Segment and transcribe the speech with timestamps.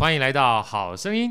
[0.00, 1.30] 欢迎来到好声音。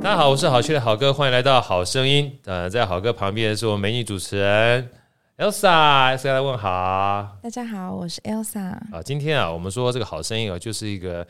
[0.00, 2.38] 大家好，我是好趣的好哥，欢迎来到好声音。
[2.44, 4.88] 呃，在好哥旁边的是我美女主持人
[5.38, 7.36] Elsa，Elsa 来问好。
[7.42, 8.60] 大家好，我是 Elsa。
[8.92, 11.26] 啊，今天啊，我们说这个好声音啊，就是一个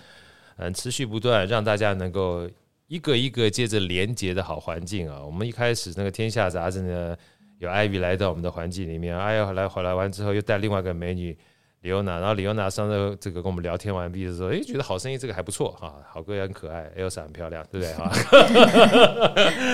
[0.58, 2.46] 嗯持续不断让大家能够
[2.88, 5.22] 一个一个接着连接的好环境啊。
[5.24, 7.16] 我们一开始那个天下杂志呢，
[7.58, 11.36] 有 Ivy 来到我们的环境里面，哎呀，来回来完之后又带另外一个美女。
[11.82, 18.10] 李欧娜，然后李欧娜上次这个跟我们聊天完毕的时候，哎，觉得好声音这个还不错哈，好歌也很可爱，Elsa 很漂亮，对不对哈？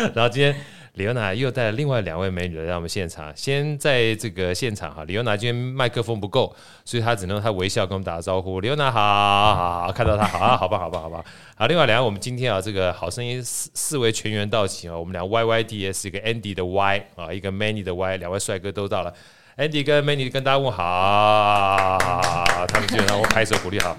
[0.14, 0.54] 然后今天
[0.94, 8.60] 李欧娜又带了另外两位美女来到我们现场，先在这个现场哈，李欧娜今天麦克风不够，所以她只能她微笑跟我们打招呼。
[8.60, 9.00] 李欧娜好
[9.54, 11.24] 好好，看到她好啊，好吧，好吧，好吧。
[11.56, 19.14] 好，另外两位我们今天啊，这个好声音四四位全员到齐啊，我们俩 YYDS 一个 Andy 的 Y 啊，一个 Many 的 Y，两位帅哥都到了。
[19.56, 23.96] Andy 跟 Many 跟大家问好，好他们基本上我拍手鼓励好。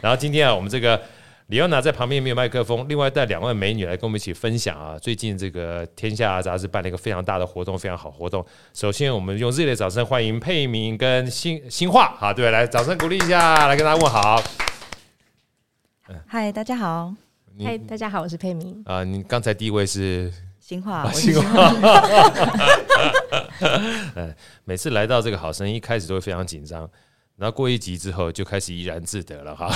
[0.00, 1.00] 然后今天啊，我们这个
[1.48, 4.98] 李奥娜在旁边没有麦克风，另外带两位美女来跟我们一起分享啊。
[4.98, 8.44] 最近这个《天下》杂志办了一个非常大的活动，非常好活动。
[8.74, 14.42] 首先，我们用热烈的掌声欢迎佩明跟新新化，好，对，来掌声鼓励一下，来跟大家问好。
[16.26, 17.14] 嗨，大家好。
[17.64, 18.82] 嗨，大家好，我是佩明。
[18.84, 20.32] 啊，你刚才第一位是？
[20.58, 21.72] 新樺，新化。
[24.16, 24.34] 呃，
[24.66, 26.90] 每次来到这个好声音，一开始都会非常紧张，
[27.36, 29.70] 然后过一集之后就开始怡然自得了哈。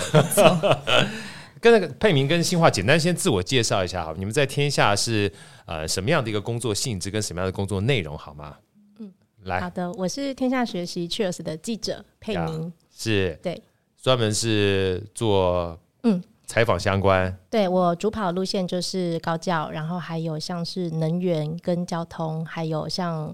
[1.61, 5.31] 跟那个佩明跟新化简单先自我介绍一下好，你们在天下是
[5.67, 8.57] 呃什么样的一个工作性质跟什么样的工作内容好吗？
[8.99, 9.13] 嗯，
[9.45, 13.63] 来，好的，我是天下学习 Cheers 的记者佩明，是，对，
[14.01, 16.23] 专门是做嗯。
[16.47, 23.33] 采访相关，对，我主跑路线就是高教，然后还有像是能源跟交通，还有像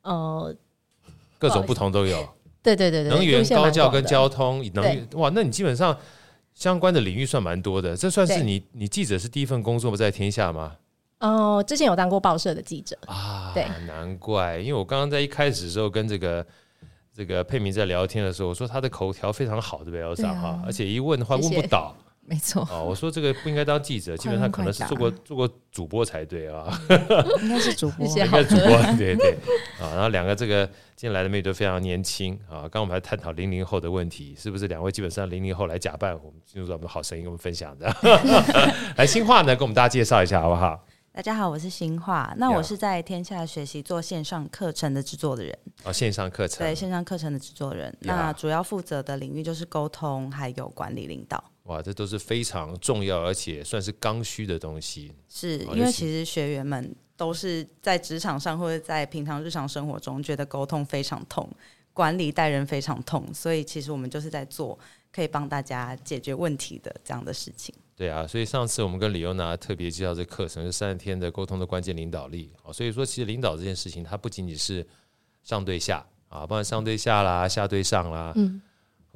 [0.00, 0.56] 呃
[1.38, 2.26] 各种不同都有。
[2.64, 5.94] 对对对对，能源、高教跟交通，能源哇，那你基本上
[6.56, 7.94] 相关的领域算蛮多的。
[7.94, 10.72] 这算是你你记者是第一份工作不在天下吗？
[11.20, 16.44] 哦、呃，之前有当过报社的记者啊，对，难怪，因为我刚刚在一开始的时候跟这个
[17.14, 21.94] 这个佩明在聊天的时候，我说他的口条非常好，对不对？Elsa 哈，而且一问的话问不倒。
[22.28, 26.66] 没错哦，我说这个不应该当记者，基本上可能是做过做过主播才对啊，
[27.40, 29.32] 应该是主播， 应该主播，对对
[29.80, 29.94] 啊。
[29.94, 32.62] 然后两个这个进来的妹都非常年轻啊。
[32.62, 37.86] 刚刚我们还探讨零零后的问题，是不是两位基本上零零后来假扮我们进入到我们好声音跟我们分享的？
[38.96, 40.84] 来，新樺呢，跟我们大家介绍一下好不好？
[41.12, 51.42] 大家好，我是新化，那我是在天下学习做线上课程的制作的人哦，线上课程，对线上课程的制作人，那主要负责的领域就是沟通还有管理领导。
[51.66, 55.12] 哇，这都是非常重要，而且算是刚需的东西。
[55.28, 61.48] 是因为其实学员们都是在职场上或者在平常日常生活中，觉得沟通非常痛，
[61.92, 64.78] 管理带人非常痛，所以其实我们就是在做
[65.10, 67.74] 可以帮大家解决问题的这样的事情。
[67.96, 72.72] 对啊，所以上次我们跟李优娜特别介绍这课程是三十天的沟通的关键领导力啊。
[72.72, 74.86] 所以说其实领导这件事情，它不仅仅是
[75.42, 78.32] 上对下啊，包括上对下啦，下对上啦。
[78.36, 78.60] 嗯。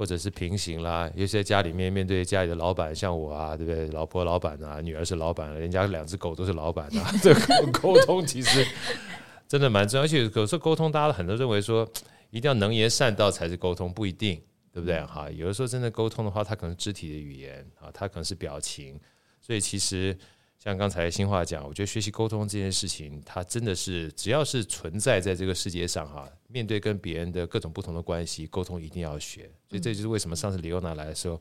[0.00, 3.86] 或者是平行啦，有些家里面面对家里的老板，像我啊，对不对？
[3.88, 7.12] 老婆老板啊，女儿是老板，人家两只狗都是老板啊。
[7.22, 8.66] 这个沟通其实
[9.46, 11.86] 真的蛮重要，而且有时候沟通，大家很多认为说
[12.30, 14.40] 一定要能言善道才是沟通，不一定，
[14.72, 15.04] 对不对？
[15.04, 18.98] 哈，有的时候真的沟通的话，它可能肢体的语言啊，它可能是表情，
[19.38, 20.16] 所以其实。
[20.62, 29.48] 像刚才新话讲，我觉得学习沟通这件事情，它真的是只要是存在在这个世界上哈，面对跟别人的各种不同的关系，沟通一定要学。
[29.68, 31.40] 所以这就是为什么上次李欧娜来的时候，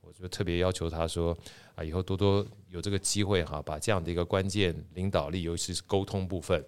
[0.00, 1.36] 我就特别要求她说
[1.74, 6.64] 啊，以后多多有这个机会哈，把这样的一个关键领导力，尤其是沟通部分，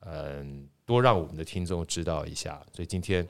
[0.00, 2.60] 嗯，多让我们的听众知道一下。
[2.72, 3.26] 所以今天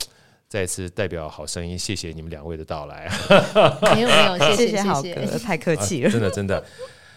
[0.49, 3.11] 再次代表好声音，谢谢你们两位的到来。
[3.95, 6.65] 没有没有，谢谢 好哥，太客气了，真的真的。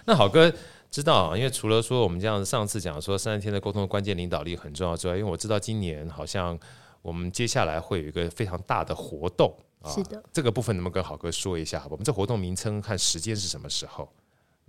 [0.05, 0.51] 那好哥。
[0.91, 6.57] 知道啊，因为除了说我们这样上次讲说三十天的沟通的关键领导力很重要之外，因为我知道今年好像
[7.01, 11.85] 我们接下来会有一个非常大的活动啊，是的，这个部分能不能跟好哥说一下？
[11.89, 14.11] 我们这活动名称和时间是什么时候？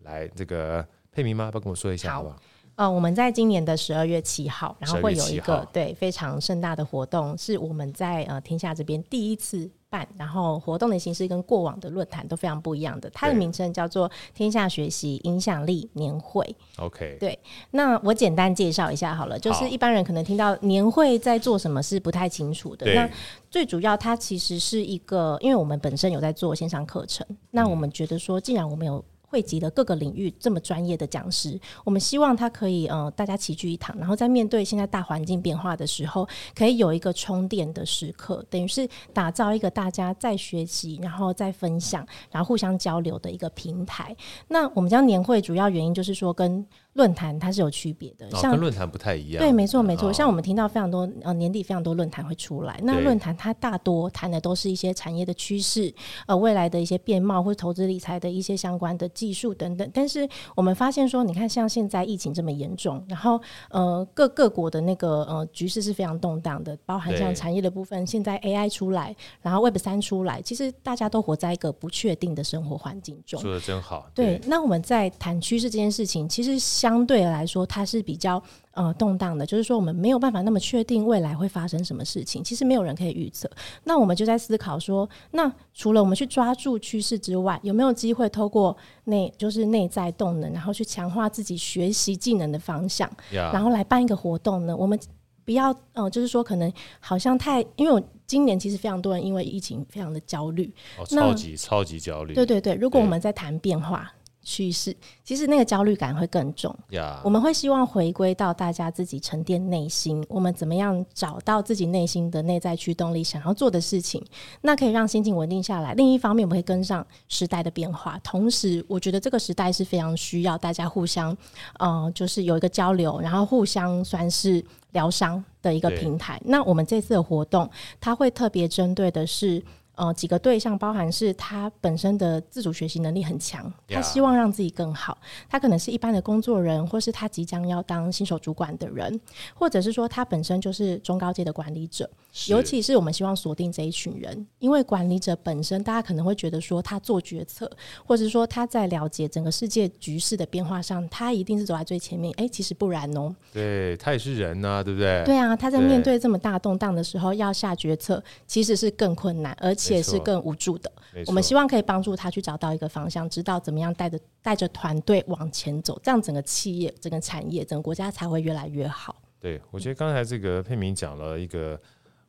[0.03, 1.51] 来，这个佩明吗？
[1.53, 2.37] 帮跟我说一下好不好？
[2.81, 13.11] 呃，我们在今年的十二月七号，然后会有一个对非常盛大的活动，是我们在呃天下这边第一次办，然后活动的形式跟过往的论坛都非常不一样的。
[13.11, 16.57] 它的名称叫做天下学习影响力年会。
[16.79, 17.39] OK，对，
[17.73, 22.91] 那我简单介绍一下好了，就是一般人可能听到年会在做什么是不太清楚的。
[22.95, 23.07] 那
[23.51, 44.17] 最主要，它其实是一个，因为我们本身有在做线上课程，那我们觉得说，既然我们有汇集了各个领域这么专业的讲师，我们希望他可以呃大家齐聚一堂，然后在面对现在大环境变化的时候，可以有一个充电的时刻，等于是打造一个大家在学习，然后再分享，然后互相交流的一个平台。
[44.49, 46.67] 那我们将年会主要原因就是说跟。
[46.95, 49.41] 论坛它是有区别的，像跟论坛不太一样。
[49.41, 50.13] 对，没错没错。
[50.13, 55.93] 像我们听到非常多呃年底非常多论坛会出来，那论坛它大多谈的都是一些产业的趋势，
[56.27, 59.89] 呃未来的一些变貌或者投资理财的一些相关的技术等等。
[59.95, 63.41] 但是我们发现说，你看像现在疫情这么严重，然后
[63.71, 73.41] 呃各各国的那个呃局势是非常动荡的，包含像产业的部分，现在 AI 出来，然后 Web 三出来，其实大家都活在一个不确定的生活环境中。
[73.41, 74.11] 说的真好。
[74.13, 76.59] 对，对那我们在谈趋势这件事情，其实。
[76.81, 78.43] 相对来说，它是比较
[78.73, 82.43] 呃动荡的，就是说我们没有办法那么确定未来会发生什么事情。
[82.43, 83.51] 其实没有人可以预测。
[83.85, 88.75] 那我们就在思考说，那除了我们去抓住趋势之外，有没有机会透过
[89.05, 93.11] 内就是内在动能，然后去强化自己学习技能的方向.
[93.53, 94.75] 然后来办一个活动呢？
[94.75, 94.99] 我们
[95.45, 102.33] 不要呃，就是说可能好像太，因为我今年其实非常多人因为疫情非常的焦虑，哦，超级超级焦虑。
[102.33, 104.11] 对对对，如果我们在谈变化。
[104.43, 106.75] 趋势其实那个焦虑感会更重。
[107.23, 114.25] 我们会希望回归到大家自己沉淀内心，我们怎么样找到自己内心的内在驱动力，想要做的事情，
[114.63, 115.93] 那可以让心情稳定下来。
[115.95, 118.19] 另一方面，我们会跟上时代的变化。
[118.25, 121.37] 同时，我觉得这个时代是非常需要大家互相，
[121.79, 126.41] 呃，就是有一个交流，然后互相算是疗伤的一个平台。
[126.45, 127.71] 那我们这次的活动，
[128.01, 129.63] 它会特别针对的是。
[130.01, 135.19] 呃，几个对象包含是他本身的自主学习能力很强，他希望让自己更好。
[135.47, 139.21] 他可能是一般的工作人，或是他即将要当新手主管的人，
[139.55, 142.09] 或者是说他本身就是中高阶的管理者。
[142.49, 147.71] 尤其是我们希望锁定这一群人，因为管理者本身，大家可能会觉得说他做决策，
[148.05, 152.35] 或者说他在了解整个世界局势的变化上，他一定是走在最前面。
[152.37, 153.35] 哎，其实不然哦。
[153.53, 155.23] 对，他也是人呐、啊，对不对？
[155.25, 160.01] 对啊，他在面对这么大动荡的时候，要下决策其实是更困难，而且。
[160.11, 160.91] 是更无助的。
[161.27, 169.15] 我们希望可以帮助他去找到一个方向，知道怎么样带着带着团队往前走，这样整个企业、整个产业、整个国家才会越来越好。
[169.39, 171.81] 对，我觉得刚才这个佩明讲了一个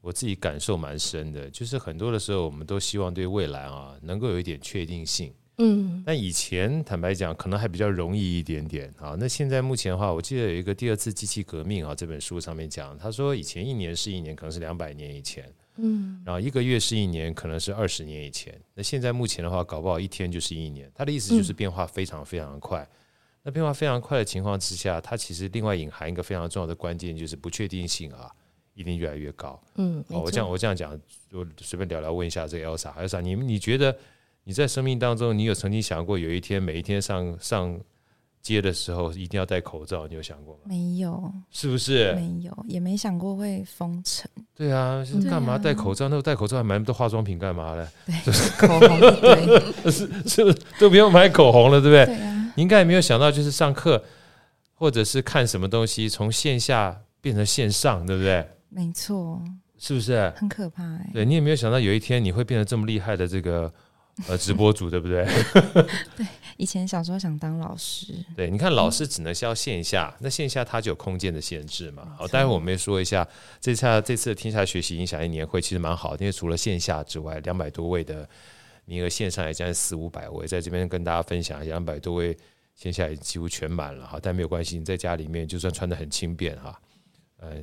[0.02, 5.34] 我自己感受蛮深的，就是很多的时候我们都希望对未来啊能够有一点确定性。
[5.58, 9.16] 嗯，那以前坦白讲可能还比较容易一点点啊。
[9.20, 15.48] 那现在目前的话，我记得有一个第二次机器革命啊这本书上面讲，他说以前一年是一年，可能是两百年以前。
[15.78, 18.60] 嗯，然后一个月是一年，可能是二十年以前。
[18.74, 20.92] 那现在目前的话，搞不好一天就是一年。
[20.96, 22.82] 他的意思就是变化非常非常快。
[22.82, 22.98] 嗯、
[23.44, 28.30] 那变化非常快的情况之下，它其实另外隐含一个非常重要的关键，就是不确定性啊，
[28.74, 29.62] 一定越来越高。
[29.76, 31.00] 嗯，哦我这样我这样讲，
[31.32, 33.96] 我随便聊聊，问一下这个 Elsa，Elsa，你你觉得
[34.44, 37.80] 你在生命当中，你有曾经想过有一天，每一天上上
[38.42, 40.62] 街的时候一定要戴口罩，你有想过吗？
[40.66, 42.14] 没有，是不是？
[42.14, 44.30] 没有，也没想过会封城。
[44.56, 46.10] 对啊，是干嘛戴口罩？
[46.10, 47.88] 那戴口罩还买那么多化妆品干嘛呢？
[48.06, 48.34] 对，
[48.68, 52.06] 口红对， 是是都不用买口红了，对不对？
[52.06, 52.54] 对啊。
[52.56, 54.04] 你应该也没有想到，就是上课
[54.74, 58.46] 或者是看什么东西，从线下变成线上，对不对？
[58.72, 59.44] 没错，
[59.78, 60.34] 是不是？
[60.36, 61.10] 很可怕哎。
[61.14, 63.72] 对，你也没有想到有一天你会变得这么厉害的这个。
[64.28, 65.26] 呃，直播主对不对？
[66.18, 66.28] 对，
[66.58, 68.14] 以前小时候想当老师。
[68.36, 72.14] 对，你看老师只能教线下，那线下它就有空间的限制嘛。
[72.18, 73.26] 好，待会我们也说一下，
[73.62, 78.28] 这次这次的天下学习影响力年会其实蛮好，因为除了线下之外，两百多位的
[78.84, 82.38] 名额，线上也将近四五百位，在这边跟大家分享两百多位
[82.76, 84.20] 线下也几乎全满了哈。
[84.22, 86.80] 但没有关系，你在家里面就算穿的很轻便哈，
[87.40, 87.56] 呃，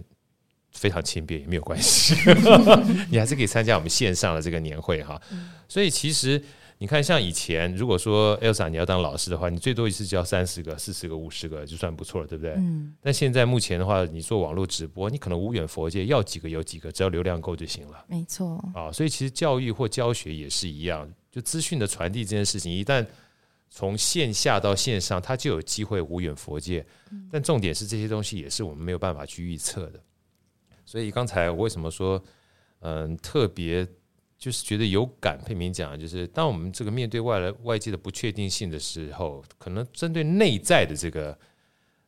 [0.73, 2.15] 非常轻便也没有关系，
[3.11, 5.21] 你还是可以参加我们线上的这个年会哈。
[5.69, 6.41] 所以其实
[6.79, 12.53] 你看，像以前如果说 Elsa 你要当老师的话，你最多一次教三十个、四十个、五十个就算不错了，对不对？
[12.53, 12.95] 嗯。
[13.03, 18.05] 但现在目前的话，你做网络直播，你可能无远佛界，要几个有几个，只要流量够就行了。
[18.07, 18.65] 没错。
[18.75, 23.05] 啊，所以其实教育或教学也是一样，就资讯的传递这件事情，一旦
[23.69, 26.87] 从线下到线上，它就有机会无远佛界。
[27.31, 30.01] 但重点是这些东西也是我们没有办法去预测的。
[30.89, 32.23] 所以刚才我为什么说，
[32.81, 33.87] 嗯，特别。
[34.39, 41.37] 就是觉得有感，佩明讲，就是当我们这个面对外来外界的不确定性的时候，可能针对内在的这个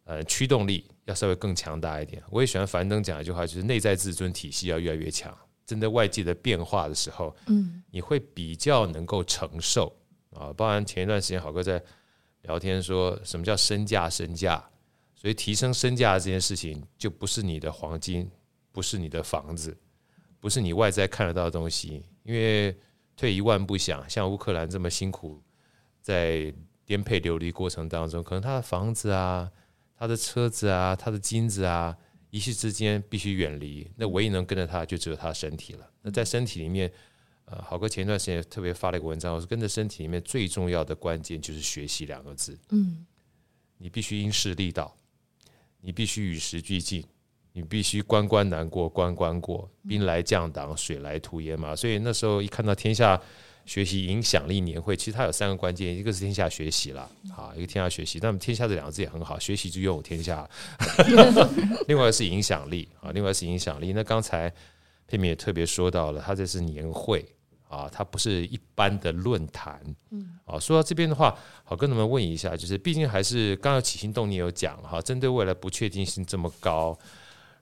[0.05, 2.23] 呃驱动力要稍微更强大一点。
[2.31, 5.37] 我也喜欢樊登讲一句话，就是内在自尊体系要越来越强。
[5.67, 9.93] 针对外界的变化的时候，嗯，你会比较能够承受
[10.31, 10.53] 啊。
[10.53, 11.83] 包含前一段时间，好哥在
[12.43, 14.09] 聊天说什么叫身价？
[14.09, 14.65] 身价，
[15.17, 18.31] 所以提升身价这件事情，就不是你的黄金，
[18.73, 19.77] 不是你的房子，
[20.39, 22.05] 不是你外在看得到的东西。
[22.23, 22.77] 因为
[23.17, 25.43] 退一万步想，像乌克兰这么辛苦
[26.01, 26.53] 在
[26.85, 29.51] 颠沛流离过程当中，可能他的房子啊、
[29.97, 31.97] 他的车子啊、他的金子啊，
[32.31, 33.91] 一夕之间必须远离。
[33.97, 35.91] 那唯一能跟着他，就只有他的身体了。
[36.03, 36.91] 那在身体里面，
[37.47, 42.59] 呃，好哥前一段时间特别发了一个文章，我说跟着身体里面最重要的关键就是学习两个字。
[42.71, 43.05] 嗯，
[43.79, 44.97] 你必须因势利导，
[45.81, 47.05] 你必须与时俱进。
[47.53, 51.75] 你必须关关难过关关过，兵来将挡，水来土掩嘛。
[51.75, 53.21] 所以那时候一看到天下
[53.67, 58.19] 学习影响力年会，其实它有三个关键，一个是天下学习啦，啊，一个天下学习。
[58.23, 60.49] 那么天下这两个字也很好，学习就拥有天下。
[61.87, 63.93] 另外是影响力啊，另外是影响力。
[63.93, 64.53] 那刚才
[65.07, 67.25] 佩敏也特别说到了，它这是年会
[67.69, 69.81] 啊，它不是一般的论坛。
[70.11, 76.99] 嗯，啊，说到这边的话，好，跟你们问一下，就是毕竟还是刚刚起心动念有讲哈，针对未来不确定性这么高。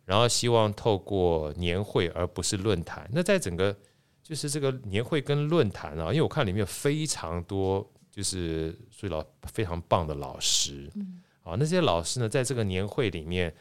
[0.08, 3.06] 然后希望透过年会而不是论坛。
[3.12, 3.76] 那在整个
[4.22, 9.22] 就是这个年会跟论坛啊，因为我看里面有非常多就是所以老
[9.52, 13.54] 非常棒的老师，嗯，啊，那些老师呢，在这个年会里面，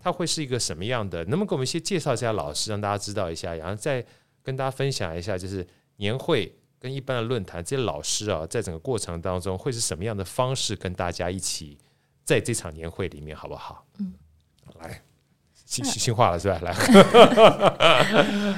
[0.00, 1.24] 他会是一个什么样的？
[1.26, 4.04] 能不能给我们一些介绍一下老师，让大家知道一下，然后再
[4.42, 5.64] 跟大家分享一下，就是
[5.98, 11.78] 年会跟一般的论坛，这些老师啊，在整个过程当中会是什么样的方式跟大家一起
[12.24, 13.86] 在这场年会里面，好不好？
[14.00, 14.12] 嗯，
[14.80, 15.00] 来。
[15.72, 16.58] 新新化了是吧？
[16.62, 16.74] 来，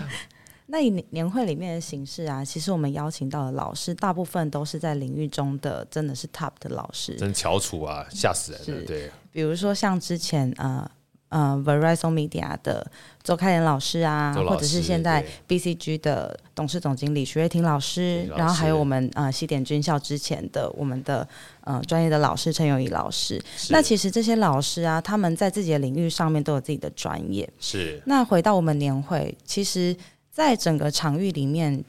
[0.66, 8.84] 那以年会里面的形式啊，其实我们邀请到的老师，大部分都是在领域中的，真的是 top 的老师，真翘楚啊，吓死人了。
[8.84, 10.90] 对，比如说像之前呃
[11.34, 12.86] 呃 Verizon Media 的
[13.24, 21.26] 周开莲老师啊，或者是现在 BCG 的董事总经理徐瑞婷老师，然后还有我们呃西点军校之前的我们的。
[21.66, 27.48] 呃，专业的老师陈永仪老师，那其实这些老师啊，他们在自己的领域上面都有自己的专业。
[27.58, 27.98] 是。
[28.04, 29.96] 那回到我们年会，其实，
[30.30, 31.82] 在整个场域里面，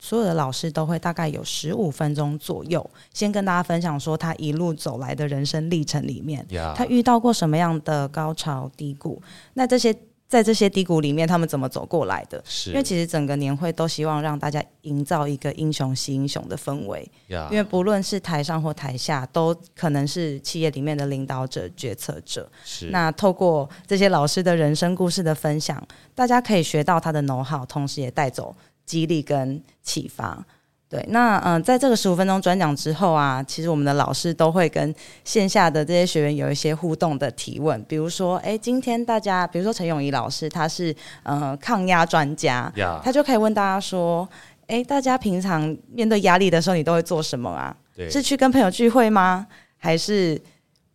[0.00, 9.22] 所有的老师都会大概有十五分钟左右，先跟大家分享说他一路走来的人生历程里面.他遇到过什么样的高潮低谷，
[9.54, 9.94] 那这些。
[10.30, 12.40] 在这些低谷里面，他们怎么走过来的？
[12.46, 17.10] 是，因为其实整个年会都希望让大家营造一个英雄惜英雄的氛围。
[17.26, 22.48] 因为不论是台上或台下，都可能是企业里面的领导者、决策者。
[22.64, 22.90] 是。
[22.90, 30.44] 那透过这些老师的人生故事的分享，大家可以学到他的 know how，同时也带走激励跟启发。
[30.88, 43.00] 对，那嗯、呃，在这个十五分钟转讲之后啊，其实我们的老师都会跟线下的这些学员有一些互动的提问，比如说，哎，今天大家，比如说陈永仪老师，他是呃抗压专家，yeah.
[43.02, 44.28] 他就可以问大家说，
[44.66, 47.76] 哎，大家平常面对压力的时候，你都会做什么啊？
[48.10, 49.46] 是去跟朋友聚会吗？
[49.78, 50.40] 还是？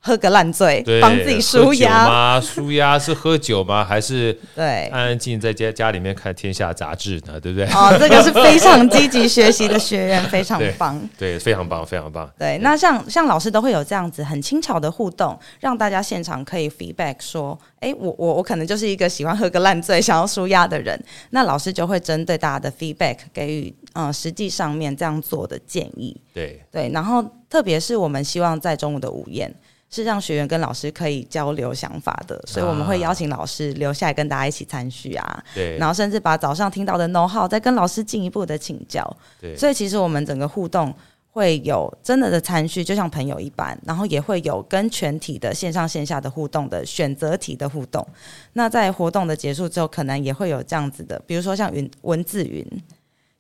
[0.06, 2.40] 喝个烂醉，帮自己舒压吗？
[2.40, 3.84] 舒压是喝酒吗？
[3.84, 7.40] 还是对安安静静在家家里面看《天下》杂志呢？
[7.40, 7.66] 对不对？
[7.74, 11.34] 哦，这个是非常积极学习的学员，非常棒 对。
[11.34, 12.32] 对，非常棒，非常棒。
[12.38, 21.04] 对，那像像老师都会有这样子很轻巧的互动，让大家现场可以 feedback 说，哎，我我我可能就是一个喜欢喝个烂醉、想要舒压的人。
[21.32, 26.16] 那老师就会针对大家的 feedback 给予嗯、呃、实际上面这样做的建议。
[26.32, 29.52] 对对，然后特别是我们希望在中午的午宴。
[29.90, 35.44] 是让学员跟老师可以交流想法的，所以我们会邀请老师留下来跟大家一起参叙啊。
[35.54, 39.16] 对，然后甚至把早上听到的 know how 再跟老师进一步的请教。
[39.40, 40.94] 对，所以其实我们整个互动
[41.32, 48.06] 会有真的的参叙，就像朋友一般，然后也会有跟全体的线上线下的互动的选择题的互动。
[48.54, 52.66] 那在活动的结束之后，可能也会有这样子的，比如说像云文字云，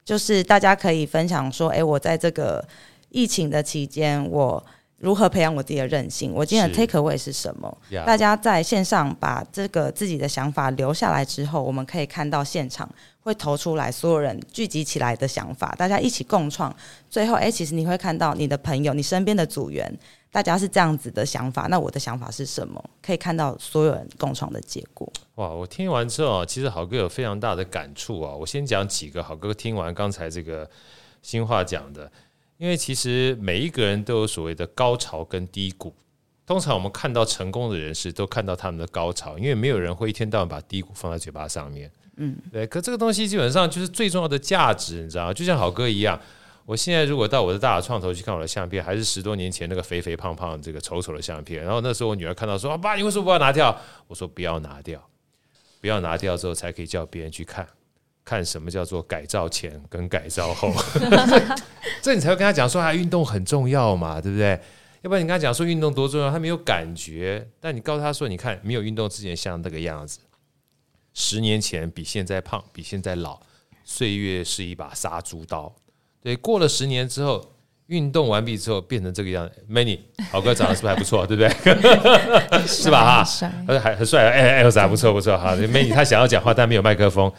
[0.06, 2.66] 就是大家可以分享说，哎，我在这个
[3.10, 4.64] 疫情的期间，我。
[4.98, 6.32] 如何培养我自己的韧性？
[6.34, 8.06] 我今天的 take away 是什么？Yeah.
[8.06, 16.74] 大家在线上把这个自己的想法留下来之后，我们可以看到现场会投出来所有人聚集起来的想法，大家一起共创。
[17.10, 19.94] 最后，哎、欸，其实你会看到你的朋友、你身边的组员，
[20.32, 21.68] 大家是这样子的想法。
[21.70, 22.84] 那我的想法是什么？
[23.04, 25.12] 可以看到所有人共创的结果。
[25.36, 25.50] 哇！
[25.50, 28.34] 我听完之后，其实好哥有非常大的感触啊。
[28.34, 30.70] 我先讲几个，好哥听完刚才这个
[31.22, 32.10] 新话讲的。
[32.58, 35.94] 因为其实每一个人都有所谓的高潮跟低谷。
[36.46, 41.92] 通常我们看到成功的人士，都看到他们的高潮，因为没有人会一天到晚把低谷放在嘴巴上面。
[42.18, 42.68] 嗯，对。
[42.68, 45.34] 可这个东西基本上就是最重要的价值，你知道吗？
[45.34, 46.22] 就像好哥一样，
[46.66, 51.64] 我现在如果到我的大创投去看我的相片，还是十多年前那个肥肥胖胖、这个丑丑的相片。
[51.64, 53.76] 然后那时候我女儿看到说：“爸，你为什么不要拿掉？”
[54.08, 55.10] 我说：“不要拿掉，
[55.82, 57.68] 不要拿掉之后才可以叫别人去看。”
[58.26, 60.74] 看什么叫做改造前跟改造后，
[62.02, 64.60] 这你才会跟他讲说，啊，运动很重要嘛，对不对？
[65.04, 67.48] 要不然你跟他讲说运动多重要，他没有感觉。
[67.62, 70.18] 但你告诉他说，你看没有运动之前像那个样子，
[71.14, 73.40] 十年前比现在胖，比现在老，
[73.84, 75.72] 岁月是一把杀猪刀。
[76.24, 77.54] 对，过了十年之后，
[77.86, 80.00] 运动完毕之后变成这个样子，Many
[80.32, 81.50] 好哥长得是不是还不错，对不对？
[82.66, 83.24] 是吧？
[83.24, 85.56] 哈，还还很帅，哎，Elsa 还不错不错哈。
[85.56, 87.32] Many 他想要讲话，但没有麦克风。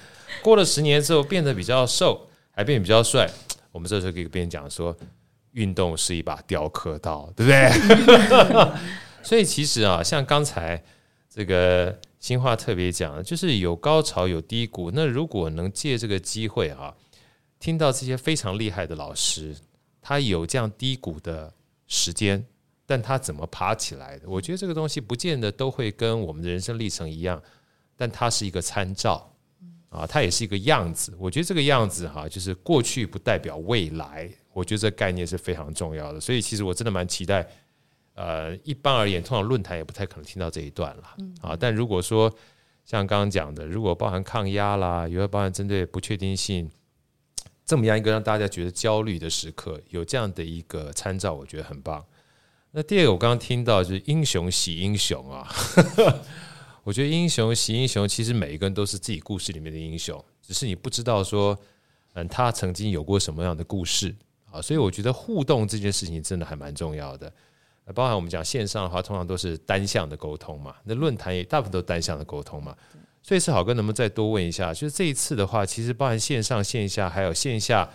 [0.43, 3.31] 过了十年之后，变得比较瘦，还变得比较帅。
[3.73, 4.97] 我们这时候可以跟别人讲说，
[5.53, 8.73] 运动是一把雕刻刀，对不对？
[9.23, 10.83] 所以其实啊，像刚才
[11.29, 14.91] 这个新话特别讲，就是有高潮有低谷。
[14.93, 16.95] 那如果能借这个机会啊，
[17.59, 19.57] 听到这些非常厉害的老师。
[20.01, 21.53] 他有这样低谷的
[21.89, 22.47] 时间，
[22.87, 24.29] 但他怎么爬起来的？
[24.29, 27.43] 我觉得这个东西不见得都会跟我们的人生历程一样，
[27.97, 29.35] 但它是一个参照
[29.97, 31.15] 啊，它也是一个样子。
[31.19, 34.31] 我觉得这个样子哈，就是过去不代表未来。
[34.53, 36.21] 我觉得这个概念是非常重要的。
[36.21, 37.47] 所以其实我真的蛮期待。
[38.15, 41.03] 呃，一般而言，通常论坛也不太可能听到这一段了
[41.43, 41.57] 啊。
[41.59, 42.35] 但如果说
[42.85, 46.71] 像刚刚讲的，如果包含抗压啦，也会包含针对不确定性。
[47.67, 52.03] 这么样一个让大家觉得焦虑的时刻，有这样的一个参照，我觉得很棒。
[52.71, 55.47] 那第二个，我刚刚听到就是英雄喜英雄啊，
[56.87, 61.59] 我觉得英雄惜英雄，其实每一个人都是自己故事里面的英雄，只是你不知道说，
[62.13, 64.15] 嗯，他曾经有过什么样的故事
[64.53, 64.63] 啊。
[64.63, 67.31] 所以我觉得互动这件事情真的还蛮重要的。
[67.93, 72.77] 包含我们讲线上的话，通常都是单向的沟通嘛，那论坛也大部分都单向的沟通嘛。
[73.21, 74.73] 所以是好哥，能不能再多问一下？
[74.73, 77.91] 就是这一次的话，其实包含线上、线下，还有线下，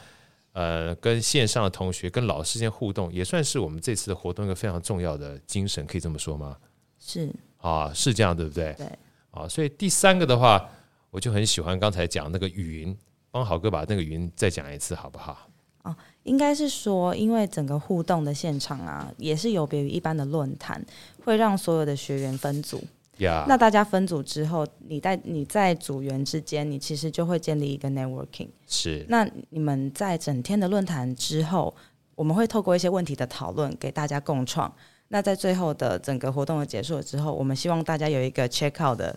[0.51, 6.57] 呃，跟线上的同学、跟老师间互动，也算是我们这次的活动一个非常重要的精神，可以这么说吗？
[6.99, 8.73] 是啊，是这样，对不对？
[8.77, 8.87] 对。
[9.31, 10.69] 啊，所以第三个的话，
[11.09, 12.93] 我就很喜欢刚才讲那个云，
[13.31, 15.47] 帮好哥把那个云再讲一次，好不好？
[15.83, 20.83] 哦，应该是说，因为整个互动的现场啊，也是有别于一般的论坛，
[21.23, 22.83] 会让所有的学员分组。
[23.17, 23.45] Yeah.
[23.47, 28.49] 那大家分组之后，你在你在组员之间，你其实就会建立一个 networking。
[28.67, 29.05] 是。
[29.09, 31.73] 那你们在整天的论坛之后，
[32.15, 34.71] 我们会透过一些问题的讨论，给大家共创。
[35.11, 39.15] 那在最后的整个活动的结束了之后，我们希望大家有一个 check out 的。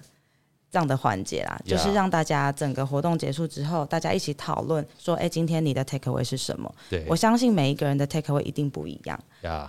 [0.70, 9.16] 这样的环节啦，就是让大家整个活动结束之后，大家一起讨论说：“哎，今天你的 take away 是什么？”对，我相信每一个人的 take away 一定不一样。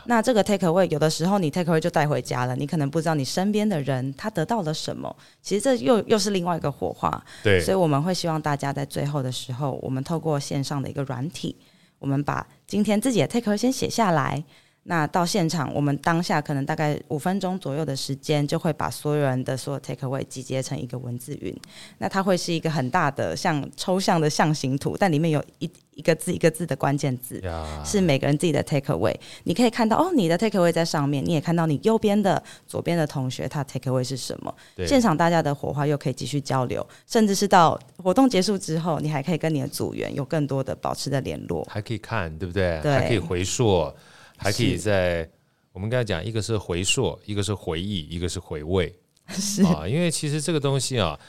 [0.08, 5.16] 那这个 take away 有的时候你 take away 就带回家了，你可能不知道你身边的人他得到了什么。
[5.44, 7.24] 其实这又又是另外一个火花。
[7.44, 11.56] 对，所以我们会希望大家在最后的时候，我们透过线上的一个软体，
[12.00, 14.44] 我们把今天自己的 take away 先写下来。
[14.88, 21.56] 那到现场，我们当下可能大概五分钟左右的时间，就会把所有人的所有 take away 集结成一个文字云。
[21.98, 27.42] 那它会是一个很大的像抽象的象形图，但里面有一一个字一个字的关键字.
[27.84, 29.16] 是每个人自己的 take away。
[29.46, 34.54] 你可以看到哦，你的 take away 在上面，你也看到你右边的、左边的同学他 take away 是什么。
[34.86, 42.80] 现场大家的火花又可以继续交流，甚至是到活动结束之后，你还可以跟你的组员有更多的保持的联络，还可以看，对不对？
[42.84, 43.92] 对，还可以回溯。
[44.38, 45.30] 还可以在
[45.72, 48.94] 我们刚才讲，一个是回溯，一个是回忆，一个是回味，
[49.30, 49.88] 是啊。
[49.88, 51.20] 因为其实这个东西啊，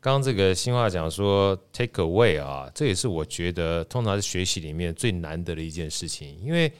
[0.00, 6.38] 刚刚这个新话讲说 take away 啊，这也是我觉得通常是学习里面最难得的一件事情。
[6.40, 6.72] 因为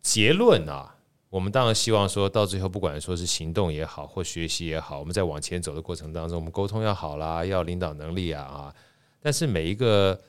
[0.00, 0.94] 结论啊，
[1.30, 8.74] 我们当然希望说到最后，不管说是行动也好，或学习也好，我们在往前走的过程当中，我们沟通要好啦，要领导能力啊啊。
[9.20, 10.20] 但是每一个。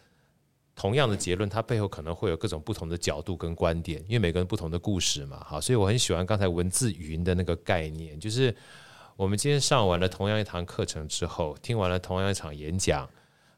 [0.79, 8.55] 同样的结论，它背后可能会有各种不同的角度跟观点，因为每个人不同的故事嘛，好，所以我很喜欢刚才文字云的那个概念，就是
[9.17, 13.05] 我们今天上完了同样一堂课程之后，听完了同样一场演讲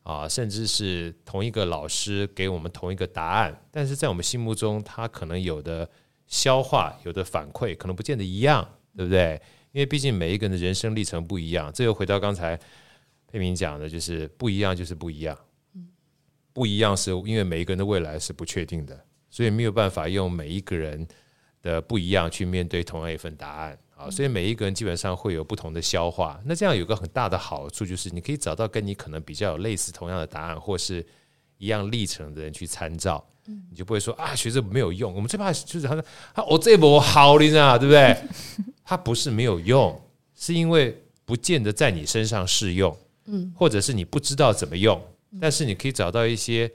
[0.02, 5.88] 啊，甚至是同一个老师给我们同一个答案，但是在我们心目中，他可能有的
[6.26, 9.40] 消化、有的反馈，可能不见得一样，对不对？
[9.74, 12.60] 因为毕竟每一个人的人生历程不一样，这又回到刚才
[13.28, 15.38] 佩明讲的，就是不一样就是不一样。
[16.54, 21.08] 不一样，是因为每一个人的未来是不确定的，所以没有办法用每一个人
[21.62, 24.10] 的不一样去面对同样一份答案啊。
[24.10, 26.40] 所以每一个人基本上会有不同的消化。
[26.46, 31.06] 那这样有个很大的好处就是，你可以找到跟你可能比较有类似同样的答案，或是
[31.58, 33.26] 一样历程的人去参照。
[33.70, 35.14] 你就不会说啊，学这没有用。
[35.14, 38.16] 我们最怕就是他说啊我这波好的啊，对不对？
[38.86, 40.00] 他不是没有用，
[40.36, 45.02] 是因为不见得在你身上适用，嗯，或者是你不知道怎么用。
[45.40, 46.70] 但是你可以找到一些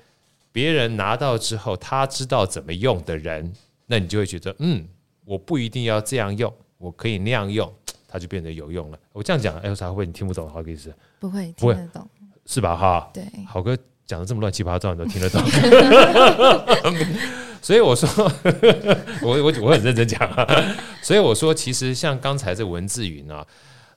[0.50, 3.52] 别人拿到之后，他知道怎么用的人，
[3.86, 4.86] 那你就会觉得，嗯，
[5.24, 7.70] 我不一定要这样用，我可以那样用，
[8.08, 8.98] 它就变得有用了。
[9.12, 10.48] 我这样讲，哎，啥会你听不懂？
[10.48, 10.94] 好意思？
[11.18, 12.08] 不会，听得懂，
[12.46, 12.74] 是吧？
[12.74, 15.42] 哈，对，好哥讲的这么乱七八糟，你都听得懂。
[17.60, 18.08] 所以我说，
[19.22, 20.46] 我我我很认真讲啊。
[21.02, 23.46] 所以我说，其实像刚才这文字云啊。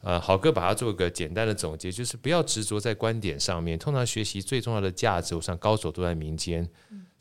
[0.02, 3.78] 呃，好哥把它做一个简单的总结，就是不要执着在观点上面。
[3.78, 6.68] 通常学习最重要的价值，我想高手都在民间。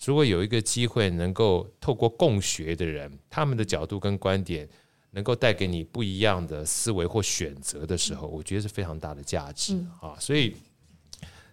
[0.04, 4.68] 如果有一个机会能够透过共学的人，他们的角度跟观点，
[5.10, 10.14] 能够带给你不一样的思维或选择的时候，我觉得是非常大的价值啊！
[10.20, 10.54] 所以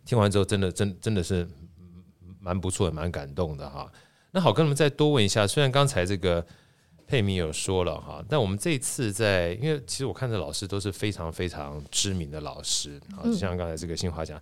[0.06, 1.48] 听完之后，真的真真的是
[2.40, 3.92] 蛮不错，蛮感动的哈。
[4.30, 6.46] 那好，跟我们再多问一下，虽然刚才这个
[7.08, 14.42] 佩明有说了哈，但我们这一次在，因为其实我看着老师都是非常非常知名的老师啊，就像刚才这个新华讲，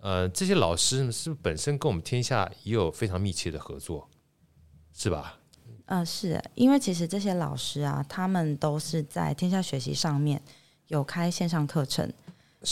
[0.00, 4.08] 呃，这些老师是不是本身跟我们天下也有非常密切的合作，
[4.92, 5.38] 是吧？
[5.86, 10.42] 呃，是因为其实这些老师啊，他们都是在天下学习上面
[10.88, 12.12] 有开线上课程。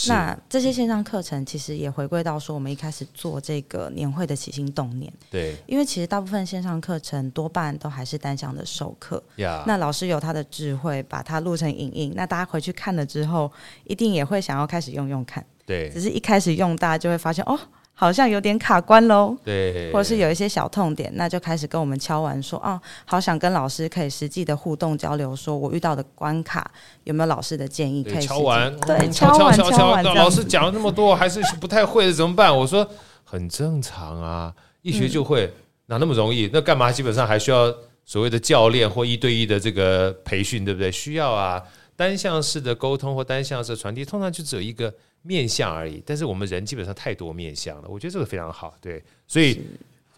[0.07, 5.11] 那这些线上课程其实也回归到说，我们一开始做这个年会的起心动念。
[5.29, 9.23] 对，因为其实大部分线上课程多半都还是单向的授课。
[9.65, 13.51] 那老师有他的智慧，把它录成影音，那大家回去看了之后，
[13.83, 15.45] 一定也会想要开始用用看。
[15.65, 17.59] 对，只是一开始用，大家就会发现哦。
[17.95, 26.69] 好像有点卡关喽，对，或者是有一些小痛点，那就开始跟我们敲完说，哦，好想跟老师可以实际的互动交流，说我遇到的关卡
[27.03, 32.55] 有没有老师的建议可以敲完，对，敲完敲完，老师讲了那么多，还是不太会的怎么办？
[32.55, 32.85] 我说
[33.23, 35.53] 很正常啊，一学就会，嗯、
[35.85, 36.49] 哪那么容易？
[36.51, 36.91] 那干嘛？
[36.91, 37.71] 基本上还需要
[38.03, 40.91] 所谓的教练或一对一的这个培训，对不对？
[40.91, 41.61] 需要啊，
[41.95, 44.91] 单向式的沟通或单向式的传递，通常就只有一个。
[45.23, 49.61] 面相而已，但是我们人基本上太多面相了，我觉得这个非常好，对，所以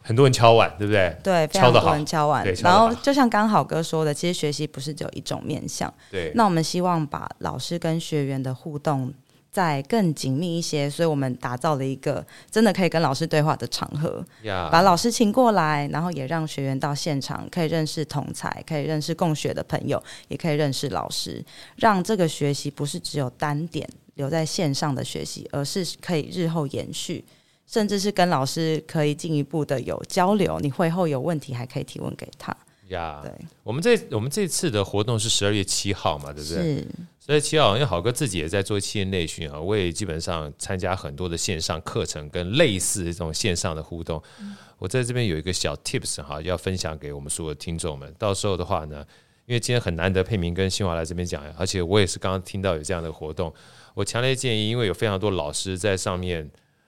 [0.02, 1.15] 很多人敲碗，对不对？
[1.24, 2.46] 对，非常多人敲碗。
[2.62, 6.32] 然后就像刚好哥说的，其实学习不是只有一种面向，对。
[6.36, 9.13] 那我们希望把老师跟学员的互动
[9.52, 14.24] 再更紧密一些，所以我们打造了一个真的可以跟老师对话的场合.
[14.72, 21.44] 把老师请过来，然后也让学员到现场可以认识同才，可以认识共学的朋友，也可以认识老师，
[21.78, 23.88] 让这个学习不是只有单点。
[24.15, 27.23] 留在线上的学习，而是可以日后延续，
[27.65, 30.60] 甚至是跟老师可以进一步的有交流。
[30.60, 32.56] 你会后有问题，还可以提问给他。
[32.89, 33.32] 呀，对，
[33.63, 36.58] 我们这我们这次的活动是十二月七号嘛，对不对？
[36.58, 36.88] 是
[37.19, 44.21] 十二月七号，因为好哥自己也在做企业内训啊，我也基本上参加很多的线上课程跟类似这种线上的互动。
[44.39, 48.13] 嗯、我在这边有一个小 tips 哈，要分享给我们所有的听众们。
[48.19, 49.04] 到时候的话呢，
[49.47, 53.51] 因为今天很难得佩明跟新华来这边讲，而且我也是刚刚听到有这样的活动。
[53.95, 56.47] 我强烈建议，因为有非常多老师在上面，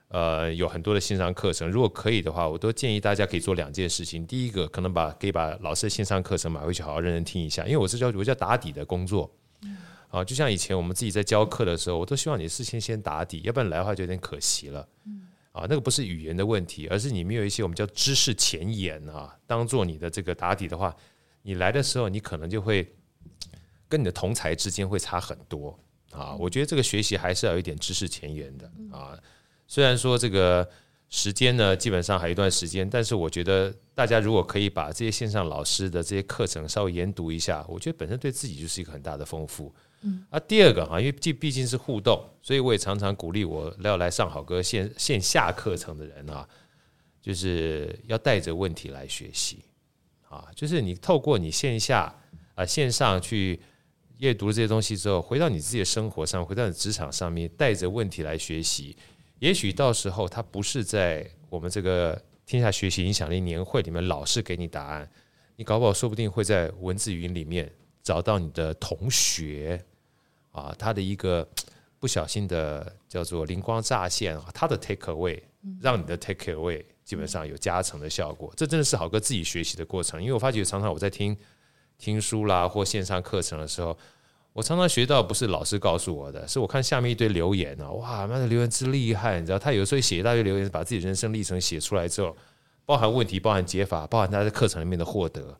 [0.09, 1.71] 呃，有很多的线上课程。
[1.71, 4.27] 如果可以的话，我都建议大家可以做两件事情。
[4.27, 7.63] 第一个，可能把可以把老师的线上课程买回去，好好认真听一下。
[7.65, 9.33] 因为我是叫我叫打底的工作，
[10.09, 14.87] 啊，就像以前我们自己在教课的时候，我都希望你事先先打底，要不然来的话就有点可惜了。
[15.53, 20.93] 啊，那个不是语言的问题，而是你没有一些我们叫知识前沿啊，当做你的这个打底的话，
[21.41, 22.85] 你来的时候，你可能就会
[23.87, 25.79] 跟你的同才之间会差很多。
[26.11, 29.17] 啊，我觉得这个学习还是要有一点知识前沿的啊。
[29.67, 30.67] 虽然说这个
[31.09, 39.73] 时间呢，基本上还有一段时间，但是我觉得大家如果可以把这些线上老师的这些课程稍微研读一下，我觉得本身对自己就是一个很大的丰富。
[40.01, 46.47] 嗯，啊，第二个哈，因为这毕竟是互动，所以我也常常鼓励我要来上好哥线线下课程的人啊，
[47.21, 49.59] 就是要带着问题来学习
[50.29, 52.15] 啊，就是你透过你线下
[52.55, 53.59] 啊线上去。
[54.17, 58.95] 阅读了这些东西之后，回到你自己的生活上，回到你职场上面，带着问题来学习。
[59.39, 65.07] 也许到时候，他不是在我们这个天下学习影响力年会里面老师给你答案，
[65.55, 69.79] 你搞不好说不定会在文字云里面找到你的同学
[70.51, 71.47] 啊，他的一个
[71.99, 75.39] 不小心的叫做灵光乍现，他的 take away，
[75.79, 78.51] 让你的 take away 基本上有加成的效果。
[78.57, 81.37] 这真的是好哥自己学习的过程，因为我发觉常常我在听。
[81.97, 83.97] 听书啦，或线上课程的时候，
[84.53, 92.35] 我常常学到不是老师告诉我的，是我看下面一堆留言啊，哇，那的留言之厉害，你知道，他有时候写一大堆留言，把自己人生历程写出来之后，
[92.85, 95.57] 包含问题，包含解法，包含他在课程里面的获得，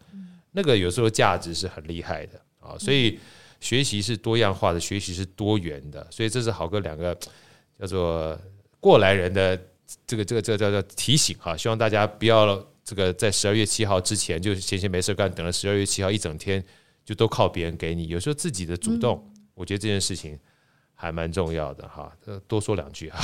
[0.52, 2.78] 那个有时候价值是很厉害的啊。
[2.78, 3.20] 所以
[3.60, 7.18] 学习是多样化的，学习是多元的，所以这是好哥两个
[7.80, 8.38] 叫做
[8.80, 9.60] 过来人的
[10.06, 12.64] 这个这个这个叫做提醒哈，希望大家不要。
[12.88, 16.64] 这个在十二月七号之前就闲闲没事干，等了十二月七号一整天，
[17.04, 18.08] 就都靠别人给你。
[18.08, 20.40] 有时候自己的主动，嗯、我觉得这件事情
[20.94, 22.10] 还蛮重要的哈。
[22.48, 23.20] 多说两句哈。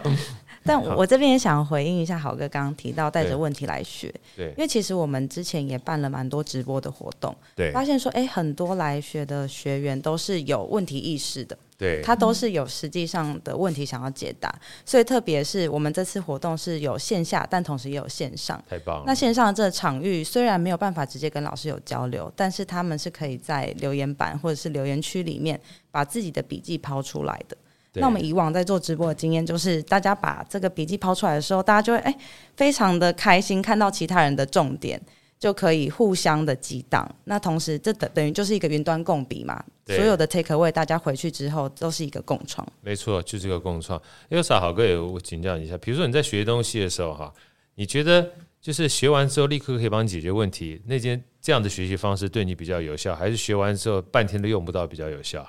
[0.64, 14.54] 但我这边也想回应一下，好哥刚刚提到带着问题来学，对，因为其实我们之前也办了蛮多直播的活动，对，发现说，哎，很多来学的学员都是有问题意识的，对，他都是有实际上的问题想要解答，
[14.86, 19.04] 所以特别是我们这次活动是有线下，但同时也有线上，太棒了。
[19.06, 27.56] 那线上的这个场域虽然没有办法直接跟老师有交流，但是他们是可以在留言板或者是留言区里面把自己的笔记抛出来的。
[27.94, 32.18] 那我们以往在做直播的经验，就是大家把这个笔记抛出来的时候，大家就会哎、欸、
[32.56, 35.00] 非常的开心，看到其他人的重点，
[35.38, 37.08] 就可以互相的激荡。
[37.24, 42.66] 那同时，这等等于就是一个云端共笔嘛，所有的 take away，大家回去之后都是一个共创。
[42.80, 44.00] 没错，就是一个共创。
[44.28, 47.32] 有啥好哥也我请教你一下，比如说你在学东西的时候哈，
[47.76, 48.28] 你觉得
[48.60, 55.46] 就是学完之后立刻可以帮你解决问题，那间这样的学习方式对你比较有效，还是学完之后半天都用不到比较有效？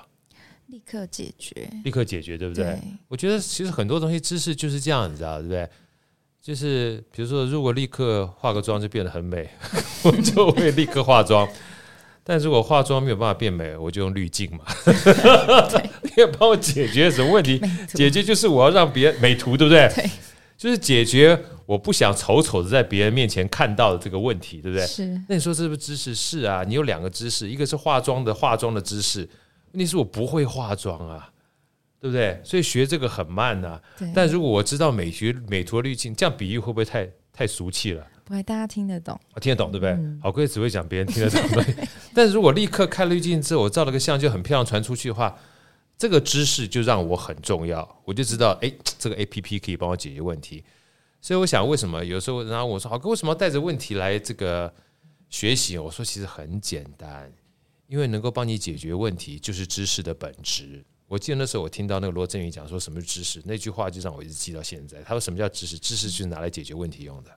[0.68, 2.64] 立刻解决，立刻解决，对不对？
[2.64, 5.68] 对，我觉得其实很多东西知识就是这样，你知道对不对？
[6.42, 9.48] 就是比如说，如果立刻化个妆就变得很美，
[10.04, 11.44] 我就会立刻化妆；
[12.22, 14.64] 但如果化妆没有办法变美，我就用滤镜嘛。
[16.02, 17.60] 你要帮我解决什么问题？
[17.94, 19.88] 解决就是我要让别人美图，对不对？
[19.94, 20.08] 对，
[20.56, 24.86] 就是解决我不想丑丑的在别人面前看到的这个问题，对不对？
[24.86, 25.06] 是。
[25.28, 26.14] 那你说是不是知识？
[26.14, 29.28] 是啊，你有两个知识，一个是化妆的化妆的知识。
[29.76, 31.30] 问题是我不会化妆啊，
[32.00, 32.40] 对不对？
[32.42, 33.82] 所以学这个很慢呐、啊。
[34.14, 38.06] 但如果我知道美学美图滤镜，这样比喻会不会太太俗气了？
[38.24, 39.20] 不会，大家听得懂。
[39.38, 39.92] 听得懂，对不对？
[39.92, 41.42] 嗯、好哥只会讲别人听得懂。
[41.50, 41.86] 对。
[42.14, 45.38] 但是如果立刻开滤镜之后，我照了个相就很漂亮传出去的话，
[45.98, 47.86] 这个知识就让我很重要。
[48.06, 50.64] 我就知道，哎，这个 APP 可以帮我解决问题。
[51.20, 54.72] 所以我想，为什么有时候然后我说，好哥为什么要带着问题来这个
[55.28, 55.76] 学习？
[55.76, 57.30] 我说，其实很简单。
[57.86, 60.84] 因为能够帮你解决问题，就是知识的本质。
[61.08, 65.00] 我记得那时候我听到那个罗振宇讲说什么是知识，那句话就让我一直记到现在。
[65.02, 65.78] 他说什么叫知识？
[65.78, 67.30] 知识就是拿来解决问题用的。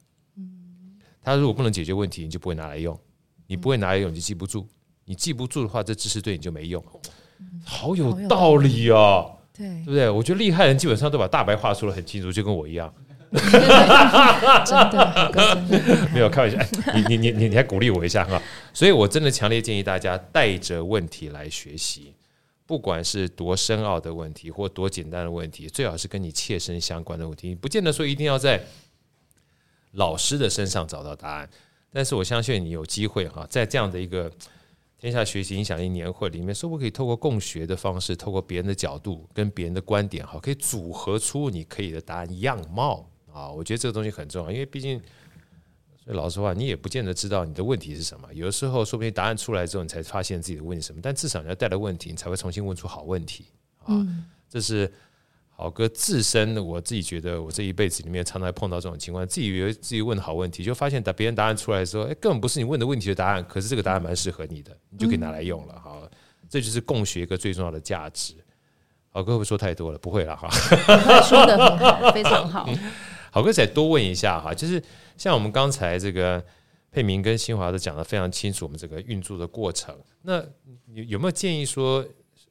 [1.21, 2.99] 他如果不能解决问题，你就不会拿来用。
[3.45, 4.67] 你不会拿来用，你就记不住。
[5.05, 6.83] 你记不住的话，这知识对你就没用。
[7.63, 10.09] 好有道理哦，对，对不对？
[10.09, 12.91] 我觉得厉害人基本上都把大白话说的很清楚，就跟我一样。
[13.31, 13.61] 真
[14.89, 15.31] 的，
[15.69, 16.57] 真的没有开玩笑。
[16.95, 18.41] 你你你你你还鼓励我一下哈，
[18.73, 22.15] 所以我真的强烈建议大家带着问题来学习，
[22.65, 27.53] 不管是多深奥的问题或多简单的问题，最好是跟你切身相关的问题。
[27.53, 28.59] 不见得说一定要在
[29.91, 31.49] 老师的身上找到答案，
[31.93, 34.31] 但是我相信你有机会哈，在这样的一个
[34.99, 43.08] 天下学习影响力年会里面，是不可以透过共学的方式，透过别人的角度跟别人的观点哈，可以组合出你可以的答案样貌。
[43.33, 44.99] 啊，我觉得这个东西很重要，因为毕竟，
[46.03, 48.27] 所以老实话，你也不见得知道你的问题是什么。
[48.33, 50.99] 有的时候，说不定答案出来之后，你才发现自己的问题是什么。
[51.01, 53.45] 但至少你要带来问题，你才会重新问出好问题。
[53.85, 54.05] 啊，
[54.49, 54.91] 这是
[55.49, 65.79] 好哥自身，我自己觉得，我这一辈子里面常常碰到这种情况，自己以为自己问好问题，就发现答别人答案出来的时候，哎，根本不是你问的问题的答案，可是这个答案蛮适合你的，你就可以拿来用了。
[65.79, 66.09] 好，
[66.49, 68.33] 这就是共学一个最重要的价值。
[69.11, 69.97] 好哥会不会说太多了？
[69.97, 70.47] 不会了哈，
[71.23, 72.69] 说的很好，非常好。
[73.31, 74.81] 好哥仔多问一下哈，就是
[75.17, 76.43] 像我们刚才这个
[76.91, 79.95] 佩明跟新华都讲的非常清楚，我们这个运作的过程。
[80.21, 80.43] 那
[80.93, 82.03] 有有没有建议说，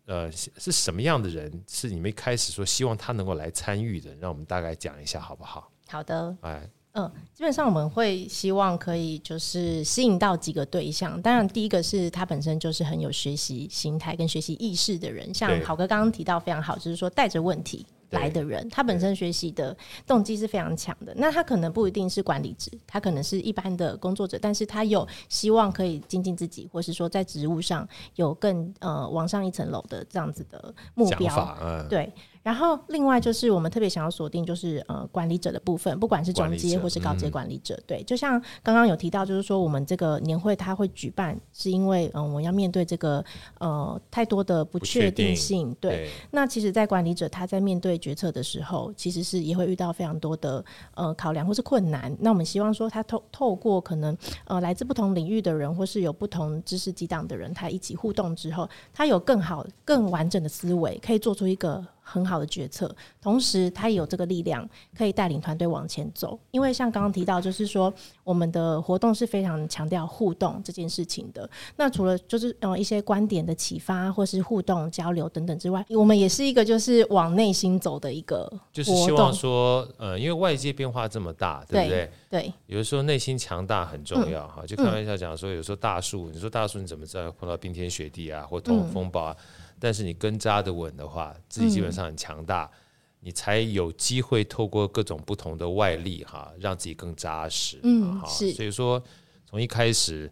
[0.06, 4.14] 呃，是什么样的人是你们一开始说希望他能够来参与的？
[4.20, 5.70] 让我们大概讲一下好不好？
[5.88, 11.20] 好的，哎，嗯，基本上我们会希望可以就是吸引到几个对象。
[11.20, 17.84] 当然，第一个是他本身就是很有学习心态跟学习意识的人，像好哥刚刚提到非常好，就是说带着问题。
[18.10, 21.12] 来的人，他本身学习的动机是非常强的。
[21.16, 31.56] 那他可能不一定是管理职，他可能是一般的工作者，但是他有希望可以精进自己，或是说在职务上有更呃往上一层楼的这样子的目标。
[31.60, 32.12] 嗯、对。
[32.42, 43.22] 然后，另外就是我们特别想要锁定，就是呃管理者的部分，不管是中阶或是高阶管理者，对，就像刚刚有提到，就是说我们这个年会它会举办，是因为嗯我们要面对这个
[43.58, 46.10] 呃太多的不确定性，对，对。
[46.30, 52.16] 那其实，在管理者他在面对决策的时候，其实是也会遇到非常多的呃考量或是困难。
[52.20, 61.84] 那我们希望说，他透透过可能呃来自不同领域的人，或是有不同知识激荡的人，他一起互动之后，他有更好、更完整的思维，可以做出一个。
[62.10, 64.66] 很好的决策，同时他也有这个力量
[64.96, 66.38] 可以带领团队往前走。
[66.50, 67.92] 因为像刚刚提到，就是说
[68.24, 71.48] 我们的活动是非常强调互动这件事情的。
[71.76, 82.10] 那除了就是呃一些观点的启发，或是互动交流等等之外，我们也是一个就是往内心走的一个，就是希望说，呃，因为外界变化这么大，对不对？
[82.30, 84.64] 对，有的时候内心强大很重要哈。
[84.66, 89.36] 就开玩笑讲说，有时候大树，你说大树你怎么知道碰到冰天雪地啊，或通风暴啊？
[89.80, 92.76] 但是你根扎得稳的话，自己基本上很强大，嗯，
[93.20, 97.78] 你才有机会透过各种不同的外力哈，让自己更扎实。
[97.82, 98.52] 嗯，是。
[98.52, 99.02] 所以说，
[99.46, 100.30] 从一开始，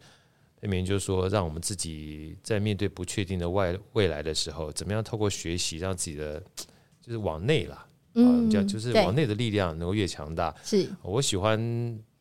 [0.61, 6.43] 佩明就是说，让我们自己在面对不确定的外未来的时候，怎么样透过学习，让自己的
[7.01, 10.55] 就是往内啦，嗯，讲就是往内的力量能够越强大。
[10.65, 11.59] 是我喜欢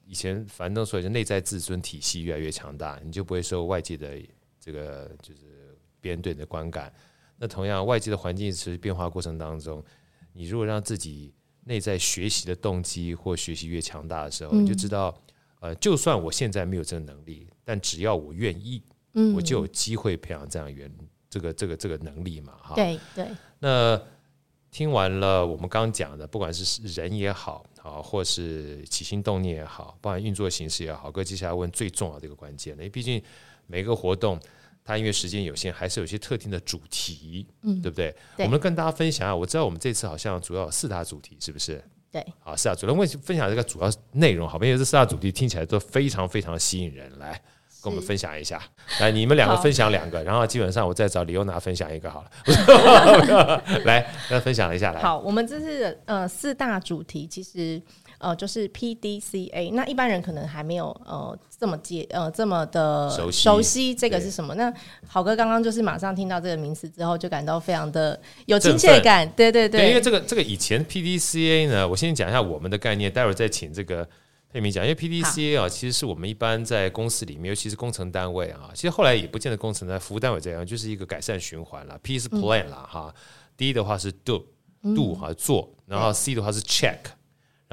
[0.06, 4.20] 以前樊登说就，内在自尊体系越来越强大，你就不会受外界的
[4.60, 6.94] 这个就是别人对你的观感。
[7.38, 9.84] 那同样，外界的环境持续变化过程当中，
[10.32, 11.34] 你如果让自己
[11.66, 15.14] 内在学习的动机或学习越强大的时候，嗯、你就知道，
[15.60, 18.82] 呃，就算我现在没有这个能力，但只要我愿意，
[19.16, 20.90] 嗯，我就有机会培养这样原
[21.30, 22.76] 这个这个这个能力嘛，哈。
[22.76, 23.28] 对对。
[23.60, 24.02] 那
[24.72, 33.22] 听完了我们刚刚讲的，不管是人也好，啊，或是起心动念也好，不管运作形式也好，哥接下来问最重要的一个关键，因为毕竟
[33.68, 34.40] 每个活动。
[34.86, 38.16] 它因为时间有限，还是有些特定的主题，嗯，对不对？
[38.38, 41.84] 对，我们跟大家分享啊，我知道我们这次好像主要有四大主题，是不是？
[42.12, 42.94] 对，好，四大主题。
[42.94, 47.42] 问分享这个主要内容，好，因为这四大主题听起来都非常非常吸引人，来
[47.82, 48.62] 跟我们分享一下。
[49.00, 52.32] 来，你们两个分享两个，然后基本上我再找李欧娜分享一个好了。
[53.86, 55.02] 来，那分享一下来。
[55.02, 57.82] 好，我们这是呃四大主题，其实。
[58.26, 64.56] 呃，就是 PDCA，那一般人可能还没有呃这么接呃这么的熟悉，熟悉这个是什么？
[64.56, 64.74] 那
[65.06, 69.30] 好哥刚刚就是马上听到这个名词之后，就感到非常的有亲切感。
[69.36, 74.10] 对对对，对，因为这个这个以前 PDCA 呢，我先讲一下我们的概念，待会儿再请这个
[74.52, 74.84] 佩明讲。
[74.84, 81.96] 因为 PDCA 啊，其实是我们一般在公司里面，尤其是工程单位啊，其实后来也不见得工程单服务单位这样，就是一个改善循环了。
[82.02, 83.14] P 是 Plan 了、嗯、哈
[83.56, 84.48] ，D 的话是 Do
[84.82, 86.98] Do 哈做，然后 C 的话是 Check。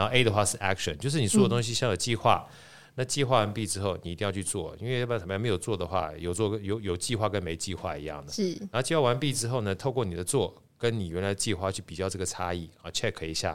[0.02, 2.52] 然后 A 的话是 action，就是你所有东西先有计划，嗯、
[2.96, 5.40] 那计划完毕之后，你一定要去做，因为要不然怎么样？
[5.40, 8.32] 没有做的话，有做有有计划跟没计划一样的。
[8.32, 8.50] 是。
[8.52, 13.50] 然后计划完毕之后呢，透过你的做跟你原来计划去比较这个差异啊，check 一下，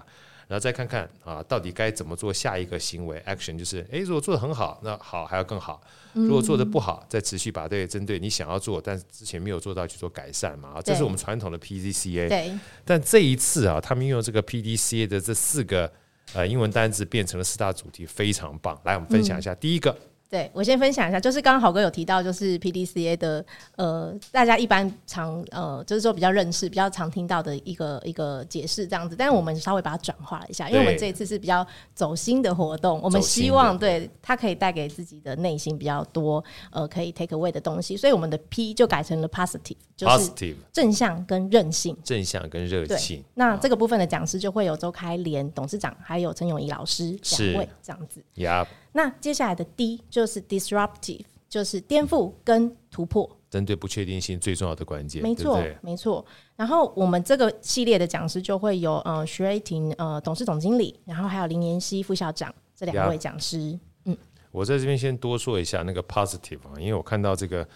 [0.48, 5.82] 然后再看看啊，到底该怎么做下一个行为 action，就是诶，如果做的很好，那好还要更好；
[6.14, 10.70] 如果做的不好，再持续把对针对你想要做但之前没有做到去做改善嘛。
[10.70, 12.30] 啊这是我们传统的 PDCA。
[12.30, 12.52] 对。
[12.86, 15.92] 但这一次啊，他们用这个 PDCA 的这四个。
[16.34, 18.80] 呃，英文单词变成了四大主题，非常棒。
[18.84, 19.98] 来，我们分享一下、嗯、第一个。
[20.30, 23.46] 对，我先分享一下，就是刚刚好哥有提到，就是 PDCA 的
[23.78, 29.16] 呃，大家一般常呃，就是说比较认识、比较常听到的一个一个解释这样子。
[29.18, 43.24] 但是我们稍微把它转化了一下，因为我们这一次是比较走心的活动，我们希望对它可以带给自己的内心比较多呃可以 take away 的东西，所以我们的 P 就改成了 positive，就是正向跟韧性，正向跟热情。
[43.36, 48.22] 那这个部分的讲师就会有周开莲董事长，还有陈永仪老师两位这样子。
[48.36, 55.22] Yep 那接下来的 D 就是 disruptive，就是颠覆跟突破，针对不确定性最重要的关键。
[55.22, 56.26] 没错，没错。
[56.56, 63.78] 然后我们这个系列的讲师就会有呃徐瑞婷呃董事总经理，然后还有林妍希副校长这两位讲师。
[64.06, 64.18] 嗯，
[64.50, 67.68] 我在这边先多说一下那个 positive 啊，因为我看到这个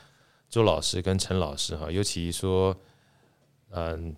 [0.50, 2.76] 周老师跟陈老师哈，尤其说
[3.70, 4.16] 嗯。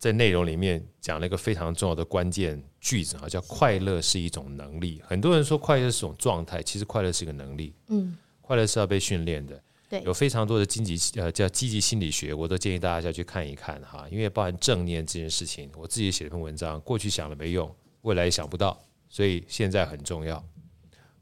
[0.00, 4.98] 在内容里面讲了一个非常重要的关键句子啊，叫“快乐是一种能力”。
[5.06, 7.74] 很多人说快乐是一种状态，其实快乐是一个能力。
[7.88, 9.62] 嗯，快乐是要被训练的。
[9.90, 14.06] 对，有非常多的积极呃叫积极心理学，我都建议大家要去看一看哈。
[14.10, 20.42] 因为包含正念这件事情，我自己写了篇文章，过去想了没用，未来也想不到，所以现在很重要。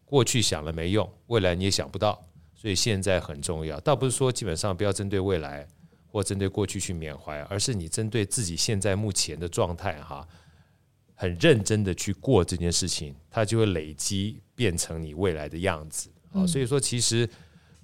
[0.05, 3.81] 过去想了没用，未来你也想不到，所以现在很重要。
[3.81, 5.67] 倒不是说基本上不要针对未来。
[6.11, 10.27] 或针对过去去缅怀，而是你针对自己现在目前的状态哈，
[11.15, 16.47] 很认真的去过这件事情，它就会累积变成你未来的样子啊。
[16.47, 17.29] 所以说，其实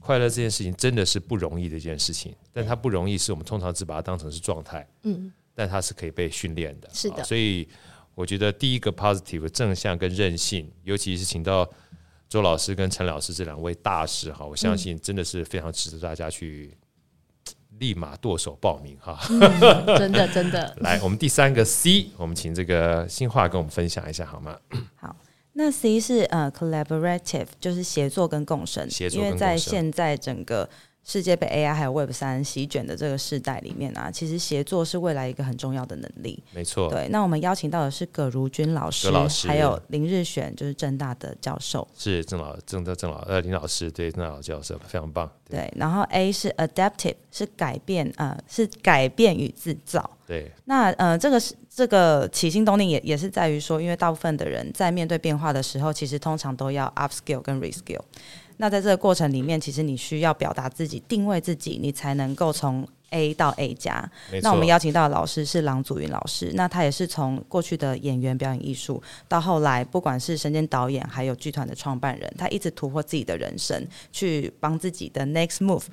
[0.00, 7.22] 快乐这件事情真的是不容易的一件事情，但它不容易是我们通常只把它当成是状态，嗯，但它是可以被训练的，是的。
[7.22, 7.68] 所以
[8.14, 11.68] 我觉得第一个 positive 正向跟韧性，尤其是请到
[12.28, 16.74] 周老师跟陈老师这两位大师哈，我相信真的是非常值得大家去。
[17.78, 19.40] 立马剁手报名哈、嗯，
[19.98, 20.74] 真的 真的。
[20.80, 24.56] 来，我们第三个 C，我们请这个新化跟我们分享一下好吗？
[24.96, 25.14] 好，
[25.52, 30.68] 那 C 是呃、uh, collaborative，就是协作跟共生，协作跟共生，因为在现在整个。
[31.04, 36.42] 世界被 AI 还有 Web 三席卷的这个时代里面啊，其实协作是未来一个很重要的能力。
[36.54, 37.06] 没错，对。
[37.10, 41.86] 那我们邀请到的是葛如君老师，老师还有林日选，就是郑大的教授。
[41.94, 45.30] 是郑老郑的郑老呃林老师，对郑老教授非常棒。
[45.46, 50.08] 对，对，然后 A 是 Adaptive，是改变呃是改变与制造。
[50.26, 50.50] 对。
[50.64, 58.00] 那呃这个是这个起心动念也也是在于说，因为大部分的人在面对变化的时候，其实通常都要 upskill 跟 reskill。
[58.56, 64.10] 那在这个过程里面，其实你需要表达自己、定位自己，你才能够从 A 到 A 加。
[64.42, 75.84] 那我们邀请到的老师是郎祖云老师，那他也是从过去的演员表演艺术，到后来不管是身兼导演，还有剧团的创办人，他一直突破自己的人生，去帮自己的 next move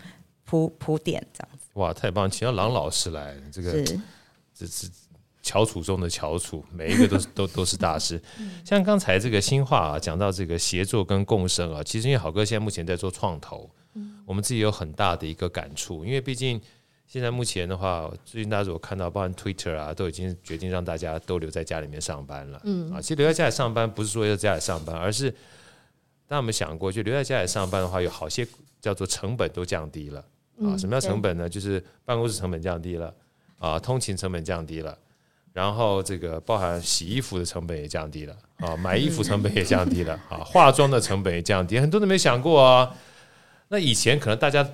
[0.46, 1.66] 铺铺垫，这样子。
[1.74, 2.30] 哇，太棒！
[2.30, 4.00] 请到郎老师来，这个是
[4.54, 4.90] 这是。
[5.52, 8.22] 翘楚中的翘楚，每一个都是 都都是大师。
[8.64, 13.70] 像刚才这个新话啊，讲到这个协作跟共生啊，其实因为好哥现在目前在做创投，
[14.26, 16.62] 我们自己有很大的一个感触，因为毕竟
[17.06, 22.62] 现在目前的话，最近大家如果看到，包含 Twitter 啊，都已经决定让大家都留在家里面上班了。
[22.64, 25.30] 嗯啊，其实留在家里上班不是说要在家里上班，而是
[26.30, 28.48] 当我们想过，就留在家里上班的话，有好些
[28.80, 30.24] 叫做成本都降低了
[30.64, 30.78] 啊。
[30.78, 31.50] 什么叫成本呢？
[31.50, 33.14] 就是办公室成本降低了
[33.60, 34.98] 啊，通勤成本降低了，
[35.54, 42.96] 然后这个包含洗衣服的成本也降低了啊，买衣服成本也降低了啊，化妆的成本也降低，很多人没想过啊。
[43.70, 44.68] 那以前可能大家。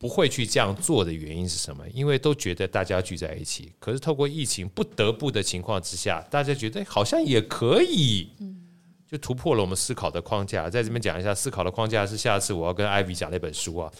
[0.00, 1.82] 不会去这样做的原因是什么？
[1.92, 8.28] 因为都觉得大家聚在一起，可是透过疫情不得不的情况之下，大家觉得好像也可以，
[9.10, 10.68] 就突破了我们思考的框架。
[10.68, 13.90] 在这边讲一下，思考的框架是下次我要跟 Ivy 讲那本书啊，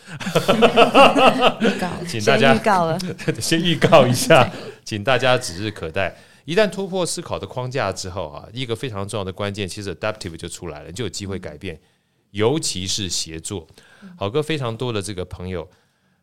[2.06, 2.98] 请大家预告了，
[3.40, 4.50] 先预告一下，
[4.84, 6.14] 请大家指日可待。
[6.44, 11.80] 一旦突破思考的框架之后啊，一个非常重要的关键，其实 adaptive 就出来了，就有机会改变，
[12.30, 13.66] 尤其是协作。
[14.16, 15.68] 好哥非常多的这个朋友。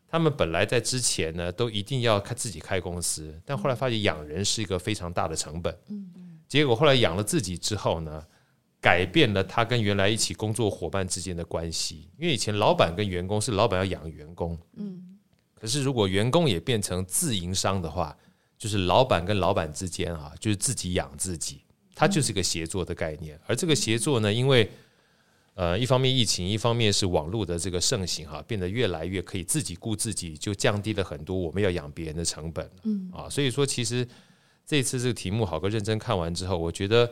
[0.08, 5.76] 他们本来在之前呢，都一定要开自己开公司，但后来发现养人是一个非常大的成本。
[6.48, 8.22] 结果后来养了自己之后呢，
[8.86, 12.08] 改变了他跟原来一起工作伙伴之间的关系。
[12.16, 15.18] 因为以前老板跟员工是老板要养员工，嗯
[15.60, 18.16] 可是如果员工也变成自营商的话，
[18.56, 21.62] 就是老板跟老板之间啊，就是自己养自己，
[21.96, 23.36] 它就是一个协作的概念。
[23.46, 24.70] 而这个协作呢，因为
[25.54, 32.70] 呃，一方面疫情，一方面是网络的这个盛行哈，变得越来越可以自己顾自己，就降低了很多我们要养别人的成本。
[32.84, 34.06] 嗯啊，所以说其实
[34.64, 37.10] 这次这个题目，好哥认真看完之后，我觉得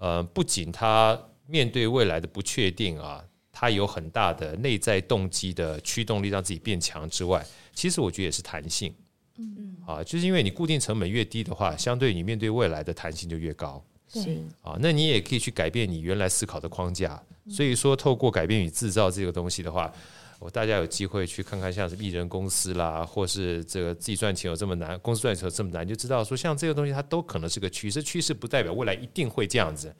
[0.00, 3.22] 呃，不仅他面对未来的不确定啊，
[3.52, 7.44] 他有很大的内在动机的驱动力，让自己变强之外，
[7.74, 8.94] 其实我觉得也是弹性。
[9.36, 13.84] 嗯嗯啊，就是因为你固定成本越低的话，相对你面对未来的弹性就越高。
[14.08, 17.22] 是啊，那你也可以去改变你原来思考的框架。
[17.48, 19.92] 所以说，透过改变与制造这个东西的话，
[20.40, 28.02] 我大家有机会去看看，像是艺人公司啦，或是这个自己赚钱有这么难，公司赚钱有这么难，就知道说，像这个东西它都可能是个趋势。
[28.02, 29.94] 趋势不代表未来一定会这样子，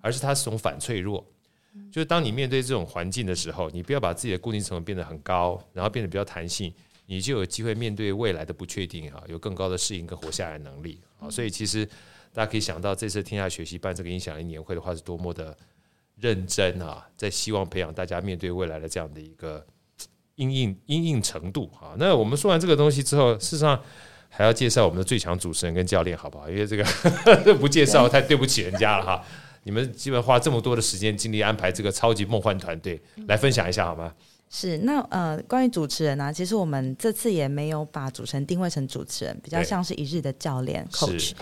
[0.00, 1.24] 而是它是种反脆弱。
[1.92, 6.72] 就是当你面对这种环境的时候，你不要把自己的固定成本变得很高，然后变得比较弹性，
[7.06, 11.30] 你就有机会面对未来的不确定啊，有更高的适应跟活下来的能力啊。
[11.30, 11.88] 所以其实。
[12.36, 15.56] 大家可以想到，这次天下学习办这个影响力年会的话，是多么的
[16.16, 17.08] 认真啊！
[17.16, 19.64] 在希望培养大家面对未来的这样的一个
[20.36, 21.94] 因应因应程度啊。
[21.98, 23.80] 那我们说完这个东西之后，事实上
[24.28, 26.48] 还要介绍我们的最强主持人跟教练，好不好？
[26.50, 26.84] 因为这个
[27.60, 29.24] 不介绍太对不起人家了哈。
[29.62, 34.12] 你们基本花这么多的时间精力安排这个超级梦幻团队，来分享一下好吗？
[34.50, 41.32] 是，那呃，关于主持人呢、啊，其实我们这次也没有把主持人定位成主持人，比较像是一日的教练 coach。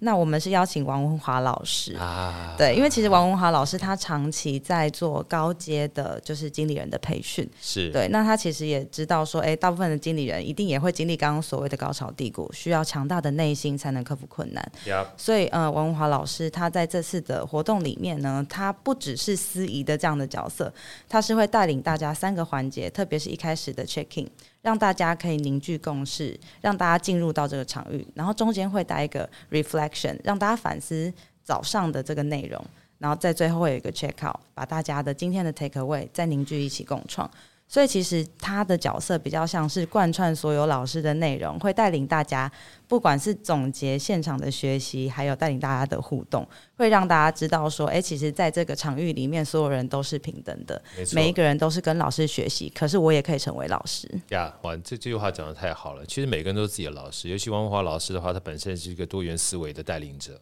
[0.00, 8.08] 那我们是邀请王文华老师啊，对，因为其实王文华老师他长期在做高阶的，就是经理人的培训，是对。
[8.08, 14.72] 那他其实也知道说，哎，大部分的经理人一定也会经历刚刚所谓的高潮低谷，需要强大的内心才能克服困难。
[14.86, 15.06] Yep.
[15.16, 20.72] 所以呃，王文华老师他在这次的活动里面呢，他不只是司仪的这样的角色，
[21.08, 24.28] 他是会带领大家三个环节，特别是一开始的 check in。
[24.62, 32.62] 让大家可以凝聚共识，让大家进入到这个场域，然后中间会带一个 reflection，让大家反思早上的这个内容，
[32.98, 37.30] 然后在最后会有一个 check out，把大家的今天的 take away 再凝聚一起共创。
[37.72, 42.50] 所以其实他的角色比较像是贯穿所有老师的内容，会带领大家，
[42.88, 46.44] 不管是总结现场的学习，还有带领大家的互动，
[46.76, 54.10] 会让大家知道说，哎，其实在这个场域里面，所有人都是平等的，每一个人都是跟老师学习，可是我也可以成为老师。
[54.30, 56.04] 呀，哇，这这句话讲的太好了。
[56.04, 60.40] 其实每个人都是自己的老师，尤其王文华老师的话，他本身是一个多元思维的带领者。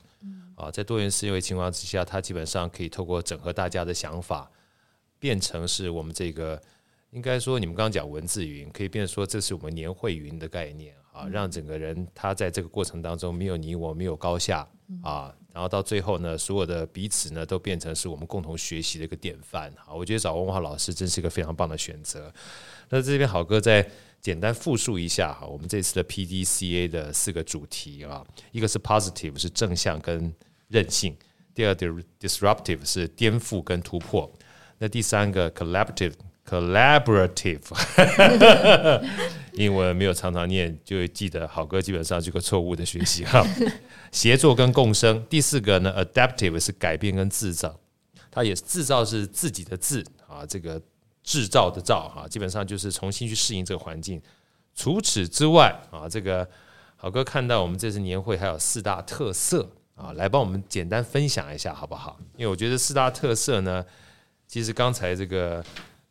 [0.54, 4.50] 啊，在多元思维情况之下，他基本上可以透过整合大家的想法，
[5.18, 6.58] 变成是我们这个。
[7.10, 14.68] 应该说，你们刚刚讲文字云，可以变成说，这是我们年会云的概念啊，让整个人他在这个过程当中没有你我，没有高下
[15.02, 19.94] 啊，然后到最后呢，所有的彼此呢，都变成是我们共同学习的一个典范啊。
[19.94, 22.30] 我觉得找文化老师真是一个非常棒的选择。
[22.90, 23.88] 那这边好哥再
[24.20, 30.30] 简单复述一下哈，我们这次的 PDCA 的四个主题啊，一个是 positive 是正向跟
[30.68, 31.16] 韧性，
[31.54, 31.86] 第二个
[32.20, 34.30] disruptive 是颠覆跟突破，
[34.76, 36.12] 那第三个 collaborative。
[36.48, 37.60] Collaborative，
[39.52, 43.44] 英文没有常常念，就会记得好哥基本上是个错误的学习哈。
[44.10, 47.78] 协作跟共生，第四个呢，Adaptive 是改变跟制造，
[48.30, 50.80] 它也是制造是自己的自啊，这个
[51.22, 54.18] 制造的造哈，基本上就是重新去适应这个环境。
[54.74, 56.48] 除此之外啊，这个
[56.96, 62.18] 好哥看到我们这次年会还有四大特色啊，来帮我们简单分享一下好不好？
[62.38, 63.84] 因为我觉得四大特色呢，
[64.46, 65.62] 其实刚才这个。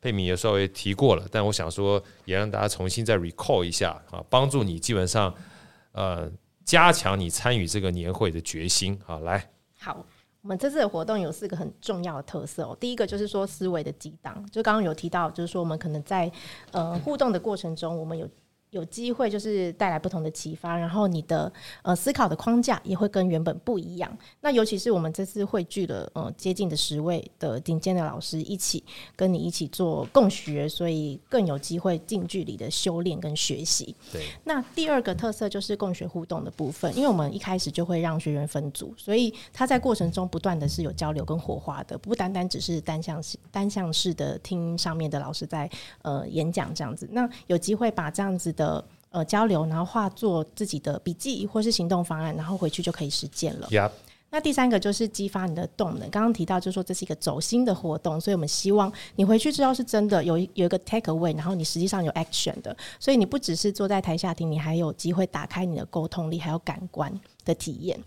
[0.02, 5.34] 佩敏也稍微提过了，但我想说，也让大家重新再 recall 一下啊，帮助你基本上
[5.92, 6.32] 呃
[6.64, 9.18] 加强你参与这个年会的决心啊。
[9.20, 10.06] 来，好，
[10.42, 12.78] 我们这次的活动有四个很重要的特色哦。
[12.80, 16.32] 第一个就是说思维的激荡，就刚刚有提到，就是说我们可能在
[16.72, 18.30] 呃互动的过程中，我们有。
[18.72, 21.52] 有机会就是带来不同的启发，然后你的
[21.82, 24.16] 呃思考的框架也会跟原本不一样。
[24.42, 28.84] 那尤其是我们这次汇聚了呃接近的十位的顶尖的老师一起
[29.16, 33.96] 跟你一起做共学，所以更有机会近距离的修炼跟学习。
[34.12, 34.26] 对。
[34.44, 45.70] 那第二个特色就是共学互动的部分，因为我们一开始就会让学员分组，所以他在过程中不断的是有交流跟火花的，不单单只是单向式单向式的听上面的老师在
[46.02, 47.08] 呃演讲这样子。
[47.12, 53.68] 那有机会把这样子的呃交流，然后化作自己的笔记或是行动方案，然后回去就可以实践了。
[53.70, 53.92] Yep.
[54.30, 56.10] 那第三个就是激发你的动能。
[56.10, 62.76] 刚刚提到就是说这是一个走心的活动，所以我们希望你回去之后是真的有有一个 take away，然后你实际上有 action 的。
[63.00, 67.10] 所以你不只是坐在台下听，你还有机会打开你的沟通力，还有感官
[67.46, 67.98] 的体验。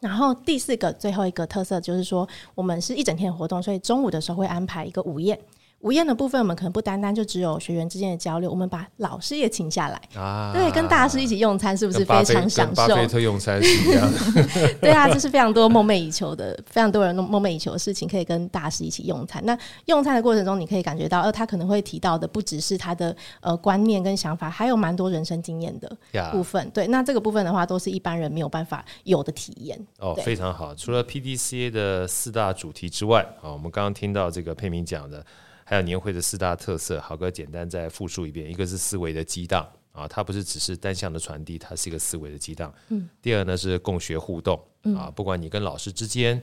[0.00, 5.38] 然后第四个最后一个特色就是说，我们是一整天的活动，所以中午的时候会安排一个午宴。
[5.82, 12.74] 午宴的部分，我们可能不单单就只有学员之间的交流，我们把老师也请下来，啊，对，跟大师一起用餐，是不是非常享受？
[12.74, 14.08] 巴菲特用餐是一样，
[14.80, 19.44] 对啊，这是非常多梦寐以求的，非常多人梦寐以求的事情，可以跟大师一起用餐。
[19.44, 25.96] 那用餐的过程中，你可以感觉到，呃，他可能会提到的不只是他的呃观念跟想法，还有蛮多人生经验的
[26.30, 26.70] 部分。
[26.70, 29.84] 对，那这个部分的话，都是一般人没有办法有的体验。
[29.98, 30.72] 哦，非常好。
[30.76, 35.26] 除了 PDCA 的四大主题之外，啊，我们刚刚听到这个佩明讲的。
[35.72, 42.70] 还有年会的四大特色，豪哥简单再复述一遍：一个是思维的激荡啊，它不是只是单向的传递，它是一个思维的激荡。
[42.90, 43.08] 嗯。
[43.22, 44.62] 第二呢是共学互动
[44.94, 46.42] 啊，不管你跟老师之间，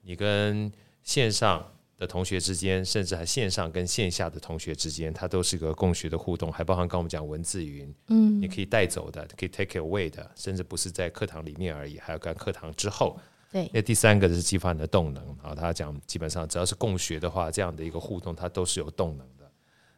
[0.00, 1.62] 你跟线上
[1.98, 13.20] 的同学之间，甚至还线上跟线下的同学之间，它都是一个共学的互动，还包含刚我们讲文字云，嗯，你可以带走的，可以 take away 的，甚至不是在课堂里面而已，还有跟课堂之后。
[13.54, 15.54] 对，那第三个就是激发你的动能啊。
[15.54, 19.48] 他讲基本上只要是共学的话，这样的一个互动，它都是有动能的。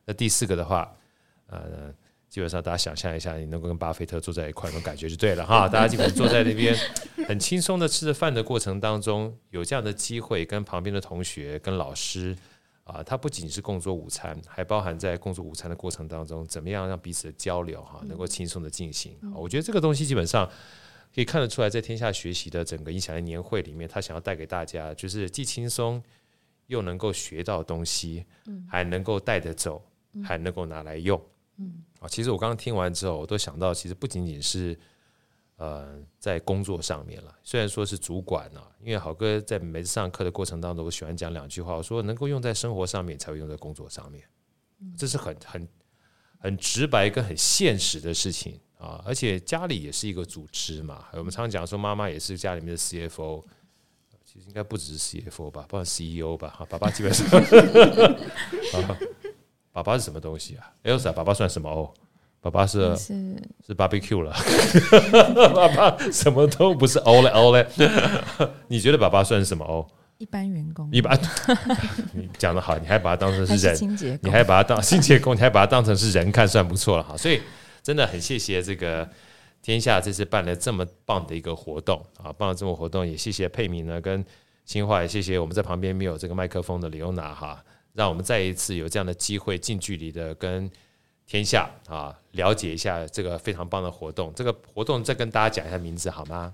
[0.05, 0.95] 那第四个的话，
[1.47, 1.91] 呃，
[2.29, 5.67] 基本上大家想象一下，你能够跟巴菲特坐在一块，那种感觉就对了哈。
[5.73, 6.77] 大家基本坐在那边，
[7.27, 12.37] 很轻松的吃着饭的过程当中，有这样的机会跟旁边的同学、跟老师
[12.85, 19.17] 啊，他不仅是共做午餐，还包含在共做午餐的过程当中，怎么样让彼此的交流哈能够轻松的进行。
[19.35, 20.47] 我觉得这个东西基本上。
[21.15, 26.03] 可以看得出来，在天下学习的整个影响力年会里面，他想要带给大家，就是既轻松
[26.67, 28.25] 又能够学到东西，
[28.69, 29.83] 还能够带得走，
[30.23, 31.21] 还能够拿来用。
[31.59, 34.79] 嗯啊，其实我刚刚听完之后，我都想到，其实不仅仅是
[35.57, 37.35] 呃在工作上面了。
[37.43, 44.23] 虽然说是主管啊，因为好哥在每次上课的过程当中，我喜欢讲两句话，我说能够用在生活上面，才会用在工作上面，
[44.99, 45.67] 这是很很
[46.39, 48.61] 很直白跟很现实的事情。
[48.79, 51.07] 啊，而且家里也是一个组织嘛。
[51.13, 53.43] 我们常常讲说，妈妈也是家里面的 CFO，
[54.23, 56.55] 其实应该不只是 CFO 吧，包括 CEO 吧。
[56.59, 57.27] 哈，爸爸基本上，
[58.75, 58.99] 啊，
[59.73, 61.91] 爸爸是什么东西啊？Elsa，爸爸算什么哦？
[62.43, 63.15] 爸爸是是
[63.67, 64.31] 是 barbecue 了。
[65.55, 67.67] 爸爸什么都不是 O 嘞 O 嘞。
[68.69, 69.87] 你觉得爸爸算什么哦？
[70.19, 70.89] 一般员工。
[70.93, 71.19] 一般。
[72.13, 77.17] 你讲的好，你还把他当成是人，你还把他当清洁工，你还把他当成是人看，算不错了哈。
[77.17, 77.41] 所以。
[77.87, 79.09] 真的很谢谢这个
[79.63, 84.25] 天下这次办了这么棒的一个活动啊，办了这么活动，也谢谢佩敏呢跟
[84.65, 90.69] 新化，也谢谢我们在旁边没有这个麦克风的李欧娜哈，让我们再一次有这样的机会近距离的跟
[91.27, 94.33] 天下啊了解一下这个非常棒的活动。
[94.35, 96.53] 这个活动再跟大家讲一下名字好吗？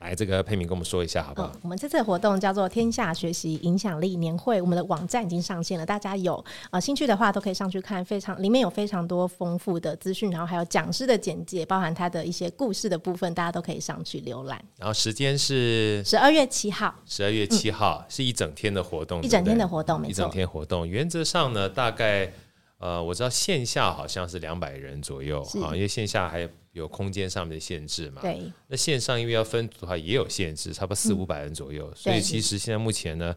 [0.00, 1.50] 来，这个佩敏跟我们说一下，好不好？
[1.54, 14.64] 嗯、我们这次的活动叫做“天下学习影响力年会”，我们的网站已经上线了，大家有呃兴趣的话都可以上去看，非常里面有非常多丰富的资讯，然后还有讲师的简介，包含他的一些故事的部分，大家都可以上去浏览。
[14.76, 20.86] 然后时间是十二月七号，十二月七号、嗯、是一整天的活动，一整天的活动，没错，一整天活动。
[20.86, 22.32] 原则上呢，大概
[22.78, 26.48] 呃，我知道线下好像是两百人左右啊，因为线下还
[26.78, 26.88] 有。
[26.88, 28.20] 空间上面的限制嘛？
[28.22, 28.40] 对。
[28.66, 33.32] 那线上因为要分组的话也有限制，差不多四五百人左右，嗯，所以其实现在目前呢，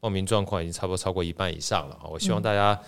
[0.00, 2.08] 报名状况已经差不多超过一半以上了啊。
[2.08, 2.80] 我希望大家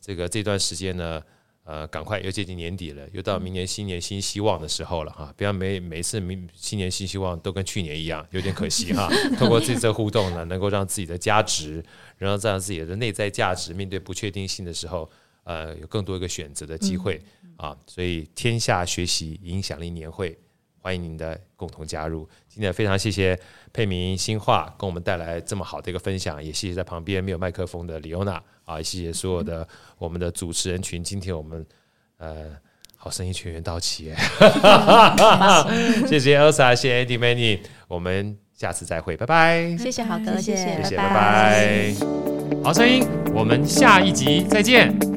[0.00, 1.22] 这个这段时间呢，
[1.64, 5.32] 呃，赶快又接近年底了，又到明年新年新希望的时候了哈！
[5.36, 9.08] 不要每每次明新年新希望都跟去年一样，有点可惜哈。
[9.38, 11.82] 通过这次互动呢，能够让自己的价值，
[12.18, 15.08] 然后让自己的内在价值，面对不确定性的时候，
[15.44, 17.16] 呃，有更多一个选择的机会。
[17.16, 20.34] 嗯啊，所以天下学习影响力年会，
[20.80, 22.26] 欢迎您的共同加入。
[22.48, 23.38] 今天非常谢谢
[23.70, 28.42] 佩明新化跟我们带来这么好的一个分享，也谢谢在旁边没有麦克风的李欧娜。
[28.64, 31.66] 啊，谢谢所有的我们的主持人群，今天我们
[32.16, 32.46] 呃
[32.96, 34.06] 好声音全员到齐，
[36.08, 41.94] 谢谢 Elsa，谢谢 Andy Manny，我们下次再会，拜拜，谢谢好哥，谢谢，谢谢，拜拜，
[42.64, 45.09] 好声音，我们下一集再见。